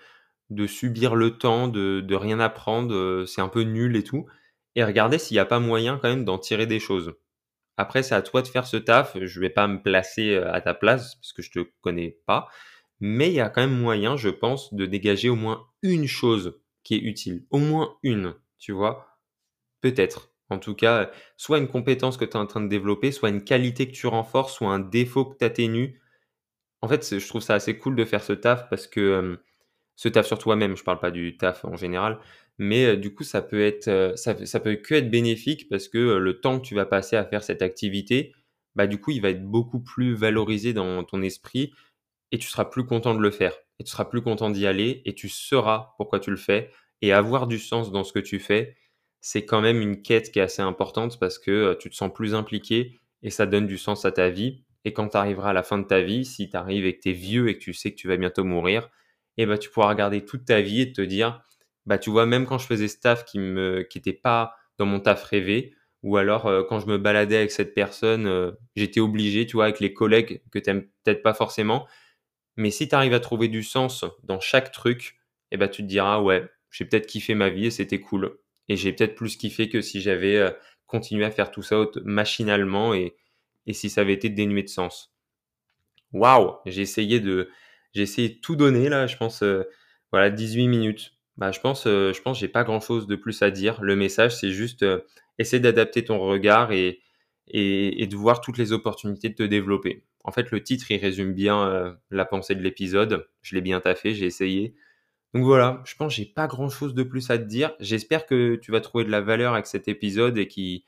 de 0.50 0.68
subir 0.68 1.16
le 1.16 1.38
temps, 1.38 1.68
de, 1.68 2.02
de 2.02 2.16
rien 2.16 2.40
apprendre, 2.40 2.94
euh, 2.94 3.26
c'est 3.26 3.42
un 3.42 3.50
peu 3.50 3.62
nul 3.64 3.96
et 3.96 4.04
tout. 4.04 4.28
Et 4.76 4.84
regarder 4.84 5.18
s'il 5.18 5.36
n'y 5.36 5.40
a 5.40 5.46
pas 5.46 5.60
moyen 5.60 5.98
quand 5.98 6.10
même 6.10 6.26
d'en 6.26 6.38
tirer 6.38 6.68
des 6.68 6.80
choses. 6.80 7.14
Après, 7.78 8.04
c'est 8.04 8.16
à 8.16 8.22
toi 8.22 8.42
de 8.42 8.48
faire 8.48 8.68
ce 8.68 8.78
taf. 8.78 9.18
Je 9.20 9.40
vais 9.40 9.50
pas 9.50 9.68
me 9.68 9.82
placer 9.82 10.36
euh, 10.36 10.52
à 10.54 10.62
ta 10.62 10.74
place 10.74 11.16
parce 11.16 11.34
que 11.34 11.42
je 11.42 11.52
te 11.52 11.60
connais 11.82 12.20
pas. 12.26 12.48
Mais 13.00 13.30
il 13.30 13.36
y 13.36 13.42
a 13.42 13.50
quand 13.50 13.62
même 13.62 13.78
moyen, 13.80 14.18
je 14.18 14.30
pense, 14.30 14.74
de 14.74 14.86
dégager 14.86 15.30
au 15.30 15.36
moins 15.36 15.68
une 15.84 16.08
chose 16.08 16.60
qui 16.84 16.96
est 16.96 17.00
utile. 17.00 17.46
Au 17.52 17.60
moins 17.60 17.98
une, 18.04 18.36
tu 18.60 18.72
vois. 18.72 19.20
Peut-être. 19.82 20.32
En 20.50 20.60
tout 20.60 20.76
cas, 20.76 21.12
soit 21.36 21.58
une 21.58 21.68
compétence 21.68 22.18
que 22.18 22.26
tu 22.26 22.32
es 22.32 22.38
en 22.38 22.46
train 22.48 22.62
de 22.62 22.70
développer, 22.70 23.12
soit 23.12 23.30
une 23.30 23.44
qualité 23.44 23.88
que 23.88 23.94
tu 23.94 24.08
renforces, 24.08 24.54
soit 24.56 24.70
un 24.70 24.80
défaut 24.80 25.26
que 25.26 25.38
tu 25.38 25.46
atténues. 25.46 26.00
En 26.82 26.88
fait, 26.88 27.20
je 27.20 27.28
trouve 27.28 27.42
ça 27.42 27.56
assez 27.56 27.78
cool 27.78 27.96
de 27.96 28.06
faire 28.06 28.24
ce 28.24 28.34
taf 28.34 28.70
parce 28.70 28.88
que 28.88 29.40
ce 29.98 30.10
taf 30.10 30.28
sur 30.28 30.38
toi-même, 30.40 30.78
je 30.78 30.84
parle 30.84 31.00
pas 31.00 31.12
du 31.12 31.38
taf 31.38 31.66
en 31.66 31.76
général, 31.76 32.20
mais 32.60 32.98
du 32.98 33.14
coup 33.14 33.24
ça 33.24 33.42
peut 33.42 33.62
être 33.62 34.14
ça, 34.16 34.46
ça, 34.46 34.60
peut 34.60 34.76
que 34.76 34.96
être 34.96 35.10
bénéfique 35.10 35.68
parce 35.70 35.88
que 35.90 35.98
le 36.18 36.40
temps 36.40 36.60
que 36.60 36.66
tu 36.66 36.76
vas 36.76 36.86
passer 36.86 37.16
à 37.16 37.26
faire 37.26 37.44
cette 37.44 37.62
activité, 37.62 38.34
bah 38.76 38.88
du 38.88 39.02
coup 39.02 39.12
il 39.12 39.22
va 39.22 39.30
être 39.32 39.44
beaucoup 39.44 39.82
plus 39.82 40.14
valorisé 40.14 40.74
dans 40.74 41.04
ton 41.04 41.22
esprit 41.24 41.74
et 42.32 42.38
tu 42.38 42.48
seras 42.48 42.66
plus 42.66 42.86
content 42.86 43.16
de 43.16 43.20
le 43.20 43.32
faire 43.32 43.54
et 43.80 43.84
tu 43.84 43.92
seras 43.92 44.06
plus 44.06 44.22
content 44.22 44.50
d'y 44.52 44.68
aller 44.68 45.02
et 45.06 45.16
tu 45.16 45.30
sauras 45.30 45.94
pourquoi 45.98 46.20
tu 46.20 46.32
le 46.32 46.38
fais 46.38 46.72
et 47.02 47.12
avoir 47.14 47.48
du 47.48 47.60
sens 47.60 47.92
dans 47.92 48.04
ce 48.04 48.14
que 48.14 48.20
tu 48.20 48.40
fais, 48.40 48.76
c'est 49.22 49.46
quand 49.46 49.62
même 49.62 49.82
une 49.82 50.02
quête 50.02 50.32
qui 50.32 50.40
est 50.40 50.44
assez 50.44 50.62
importante 50.62 51.20
parce 51.20 51.40
que 51.40 51.76
tu 51.80 51.90
te 51.90 51.96
sens 51.96 52.14
plus 52.14 52.36
impliqué 52.36 53.00
et 53.24 53.30
ça 53.30 53.46
donne 53.46 53.68
du 53.68 53.78
sens 53.78 54.06
à 54.06 54.12
ta 54.12 54.30
vie 54.30 54.64
et 54.88 54.94
quand 54.94 55.10
tu 55.10 55.18
arriveras 55.18 55.50
à 55.50 55.54
la 55.54 55.64
fin 55.64 55.78
de 55.78 55.84
ta 55.86 56.00
vie, 56.00 56.24
si 56.24 56.50
tu 56.50 56.56
arrives 56.56 56.86
et 56.86 56.96
que 56.96 57.02
tu 57.02 57.10
es 57.10 57.12
vieux 57.12 57.50
et 57.50 57.58
que 57.58 57.60
tu 57.60 57.74
sais 57.74 57.92
que 57.92 57.98
tu 57.98 58.08
vas 58.08 58.16
bientôt 58.16 58.46
mourir, 58.46 58.90
et 59.36 59.46
bah, 59.46 59.58
tu 59.58 59.70
pourras 59.70 59.90
regarder 59.90 60.24
toute 60.24 60.46
ta 60.46 60.62
vie 60.62 60.80
et 60.80 60.94
te 60.94 61.02
dire, 61.02 61.44
bah, 61.86 61.98
tu 61.98 62.10
vois, 62.10 62.26
même 62.26 62.46
quand 62.46 62.58
je 62.58 62.68
faisais 62.68 62.88
ce 62.88 62.98
taf 62.98 63.26
qui 63.26 63.38
me, 63.38 63.84
qui 63.84 64.00
pas 64.14 64.56
dans 64.78 64.86
mon 64.86 65.02
taf 65.02 65.24
rêvé, 65.26 65.74
ou 66.04 66.16
alors 66.16 66.46
euh, 66.46 66.64
quand 66.64 66.80
je 66.80 66.88
me 66.88 66.98
baladais 66.98 67.36
avec 67.36 67.52
cette 67.52 67.74
personne, 67.74 68.28
euh, 68.28 68.52
j'étais 68.78 69.02
obligé, 69.02 69.46
tu 69.46 69.58
vois, 69.58 69.66
avec 69.66 69.82
les 69.82 69.94
collègues 69.94 70.42
que 70.52 70.60
tu 70.60 70.72
peut-être 71.04 71.22
pas 71.22 71.34
forcément. 71.34 71.86
Mais 72.56 72.72
si 72.72 72.88
tu 72.88 72.96
arrives 72.96 73.14
à 73.14 73.20
trouver 73.20 73.50
du 73.50 73.64
sens 73.64 74.06
dans 74.24 74.40
chaque 74.40 74.72
truc, 74.72 75.18
et 75.52 75.58
bah, 75.58 75.68
tu 75.68 75.82
te 75.82 75.88
diras, 75.88 76.22
ouais, 76.22 76.48
j'ai 76.72 76.86
peut-être 76.86 77.08
kiffé 77.08 77.36
ma 77.36 77.50
vie 77.50 77.66
et 77.66 77.72
c'était 77.72 78.00
cool. 78.00 78.38
Et 78.70 78.76
j'ai 78.76 78.94
peut-être 78.94 79.16
plus 79.16 79.38
kiffé 79.38 79.70
que 79.70 79.82
si 79.82 80.02
j'avais 80.02 80.38
euh, 80.38 80.52
continué 80.86 81.26
à 81.26 81.32
faire 81.32 81.52
tout 81.52 81.62
ça 81.64 81.86
machinalement 82.04 82.94
et, 82.94 83.16
si 83.72 83.90
ça 83.90 84.02
avait 84.02 84.14
été 84.14 84.30
dénué 84.30 84.64
de 84.64 84.70
sens. 84.70 85.14
Waouh, 86.14 86.56
j'ai 86.66 86.82
essayé 86.82 87.20
de, 87.20 87.50
j'ai 87.94 88.04
essayé 88.04 88.40
tout 88.40 88.56
donner 88.56 88.88
là, 88.88 89.08
je 89.08 89.18
pense, 89.18 89.44
euh, 89.44 89.64
voilà, 90.12 90.30
18 90.30 90.68
minutes. 90.70 91.14
Bah, 91.36 91.52
je 91.52 91.60
pense, 91.60 91.86
euh, 91.86 92.14
je 92.14 92.22
pense, 92.22 92.40
j'ai 92.40 92.48
pas 92.48 92.64
grand 92.64 92.80
chose 92.80 93.08
de 93.08 93.16
plus 93.18 93.42
à 93.42 93.52
dire. 93.52 93.82
Le 93.82 93.96
message, 93.98 94.38
c'est 94.38 94.52
juste 94.52 94.86
essayer 95.38 95.60
d'adapter 95.60 96.06
ton 96.06 96.20
regard 96.20 96.72
et, 96.72 97.02
et, 97.50 98.08
de 98.08 98.16
voir 98.16 98.40
toutes 98.40 98.58
les 98.58 98.72
opportunités 98.72 99.30
de 99.30 99.36
te 99.36 99.44
développer. 99.44 100.06
En 100.24 100.32
fait, 100.32 100.50
le 100.52 100.64
titre, 100.64 100.90
il 100.90 100.98
résume 100.98 101.34
bien 101.34 101.98
la 102.10 102.26
pensée 102.26 102.56
de 102.56 102.62
l'épisode. 102.62 103.28
Je 103.42 103.56
l'ai 103.56 103.62
bien 103.62 103.82
taffé, 103.82 104.14
j'ai 104.14 104.26
essayé. 104.26 104.76
Donc 105.34 105.44
voilà, 105.44 105.82
je 105.86 105.96
pense 105.96 106.14
que 106.14 106.18
j'ai 106.18 106.26
pas 106.26 106.48
grand 106.48 106.70
chose 106.70 106.94
de 106.94 107.04
plus 107.04 107.30
à 107.30 107.38
te 107.38 107.44
dire. 107.44 107.74
J'espère 107.80 108.26
que 108.26 108.56
tu 108.56 108.72
vas 108.72 108.82
trouver 108.82 109.04
de 109.04 109.12
la 109.12 109.22
valeur 109.22 109.54
avec 109.54 109.68
cet 109.68 109.88
épisode 109.88 110.38
et 110.38 110.48
qu'il 110.48 110.84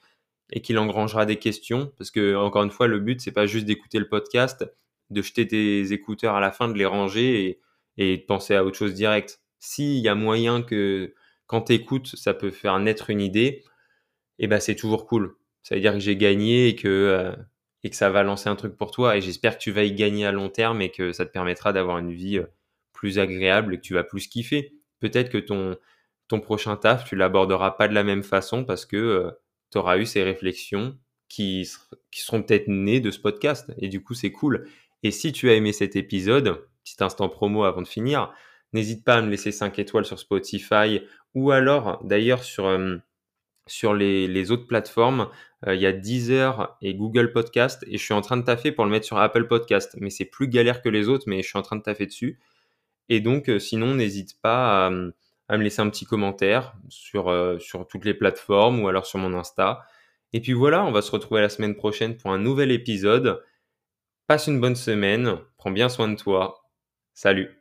et 0.51 0.61
qu'il 0.61 0.79
engrangera 0.79 1.25
des 1.27 1.37
questions 1.37 1.93
parce 1.97 2.09
que 2.09 2.35
encore 2.35 2.63
une 2.63 2.71
fois 2.71 2.87
le 2.87 2.99
but 2.99 3.21
c'est 3.21 3.31
pas 3.31 3.45
juste 3.45 3.67
d'écouter 3.67 3.99
le 3.99 4.09
podcast 4.09 4.65
de 5.09 5.21
jeter 5.21 5.47
tes 5.47 5.91
écouteurs 5.91 6.35
à 6.35 6.39
la 6.39 6.51
fin, 6.51 6.67
de 6.67 6.77
les 6.77 6.85
ranger 6.85 7.59
et, 7.97 8.17
de 8.17 8.23
penser 8.23 8.55
à 8.55 8.63
autre 8.63 8.77
chose 8.77 8.93
direct. 8.93 9.41
S'il 9.59 9.97
y 9.99 10.07
a 10.07 10.15
moyen 10.15 10.61
que 10.61 11.13
quand 11.47 11.63
tu 11.63 11.83
ça 12.15 12.33
peut 12.33 12.51
faire 12.51 12.79
naître 12.79 13.09
une 13.09 13.21
idée, 13.21 13.63
et 14.39 14.45
eh 14.45 14.47
ben 14.47 14.59
c'est 14.59 14.75
toujours 14.75 15.05
cool. 15.05 15.35
Ça 15.63 15.75
veut 15.75 15.81
dire 15.81 15.93
que 15.93 15.99
j'ai 15.99 16.15
gagné 16.15 16.69
et 16.69 16.75
que, 16.75 16.87
euh, 16.87 17.35
et 17.83 17.89
que 17.89 17.95
ça 17.95 18.09
va 18.09 18.23
lancer 18.23 18.49
un 18.49 18.55
truc 18.55 18.77
pour 18.77 18.91
toi. 18.91 19.17
Et 19.17 19.21
j'espère 19.21 19.57
que 19.57 19.63
tu 19.63 19.71
vas 19.71 19.83
y 19.83 19.93
gagner 19.93 20.25
à 20.25 20.31
long 20.31 20.49
terme 20.49 20.81
et 20.81 20.91
que 20.91 21.11
ça 21.11 21.25
te 21.25 21.31
permettra 21.31 21.73
d'avoir 21.73 21.97
une 21.97 22.13
vie 22.13 22.37
euh, 22.37 22.45
plus 22.99 23.17
agréable 23.17 23.73
et 23.73 23.77
que 23.77 23.81
tu 23.81 23.93
vas 23.93 24.03
plus 24.03 24.27
kiffer. 24.27 24.73
Peut-être 24.99 25.29
que 25.29 25.37
ton, 25.37 25.77
ton 26.27 26.41
prochain 26.41 26.75
taf, 26.75 27.05
tu 27.05 27.15
l'aborderas 27.15 27.71
pas 27.71 27.87
de 27.87 27.93
la 27.93 28.03
même 28.03 28.23
façon 28.23 28.65
parce 28.65 28.85
que 28.85 28.97
euh, 28.97 29.31
tu 29.71 29.77
auras 29.77 29.97
eu 29.97 30.05
ces 30.05 30.21
réflexions 30.21 30.97
qui, 31.29 31.65
qui 32.11 32.21
seront 32.21 32.43
peut-être 32.43 32.67
nées 32.67 32.99
de 32.99 33.09
ce 33.09 33.19
podcast. 33.19 33.71
Et 33.77 33.87
du 33.87 34.03
coup, 34.03 34.15
c'est 34.15 34.33
cool. 34.33 34.67
Et 35.01 35.11
si 35.11 35.31
tu 35.31 35.49
as 35.49 35.53
aimé 35.53 35.71
cet 35.71 35.95
épisode, 35.95 36.67
petit 36.83 37.01
instant 37.01 37.29
promo 37.29 37.63
avant 37.63 37.81
de 37.81 37.87
finir, 37.87 38.33
n'hésite 38.73 39.05
pas 39.05 39.15
à 39.15 39.21
me 39.21 39.29
laisser 39.29 39.53
5 39.53 39.79
étoiles 39.79 40.05
sur 40.05 40.19
Spotify 40.19 40.99
ou 41.33 41.51
alors 41.51 42.03
d'ailleurs 42.03 42.43
sur, 42.43 42.65
euh, 42.65 42.97
sur 43.65 43.93
les, 43.93 44.51
autres 44.51 44.67
plateformes. 44.67 45.29
Euh, 45.67 45.73
il 45.73 45.79
y 45.79 45.85
a 45.85 45.93
Deezer 45.93 46.77
et 46.81 46.95
Google 46.95 47.31
Podcast 47.31 47.85
et 47.87 47.97
je 47.97 48.03
suis 48.03 48.13
en 48.13 48.19
train 48.19 48.35
de 48.35 48.43
taffer 48.43 48.73
pour 48.73 48.83
le 48.83 48.91
mettre 48.91 49.05
sur 49.05 49.19
Apple 49.19 49.47
Podcast. 49.47 49.95
Mais 50.01 50.09
c'est 50.09 50.25
plus 50.25 50.49
galère 50.49 50.81
que 50.81 50.89
les 50.89 51.07
autres, 51.07 51.23
mais 51.27 51.41
je 51.41 51.47
suis 51.47 51.57
en 51.57 51.61
train 51.61 51.77
de 51.77 51.83
taffer 51.83 52.07
dessus. 52.07 52.41
Et 53.09 53.19
donc, 53.21 53.49
euh, 53.49 53.59
sinon, 53.59 53.95
n'hésite 53.95 54.39
pas 54.41 54.87
à, 54.87 54.89
me 54.89 55.63
laisser 55.63 55.81
un 55.81 55.89
petit 55.89 56.05
commentaire 56.05 56.75
sur, 56.89 57.33
sur 57.59 57.87
toutes 57.87 58.05
les 58.05 58.13
plateformes 58.13 58.81
ou 58.81 58.87
alors 58.87 59.05
sur 59.07 59.19
mon 59.19 59.33
Insta. 59.33 59.81
Et 60.31 60.41
puis 60.41 60.53
voilà, 60.53 60.85
on 60.85 60.91
va 60.91 61.01
se 61.01 61.11
retrouver 61.11 61.41
la 61.41 61.49
semaine 61.49 61.75
prochaine 61.75 62.17
pour 62.17 62.31
un 62.31 62.37
nouvel 62.37 62.71
épisode. 62.71 63.43
Passe 64.27 64.45
une 64.45 64.61
bonne 64.61 64.75
semaine, 64.75 65.39
prends 65.57 65.71
bien 65.71 65.89
soin 65.89 66.07
de 66.07 66.15
toi. 66.15 66.69
Salut 67.15 67.58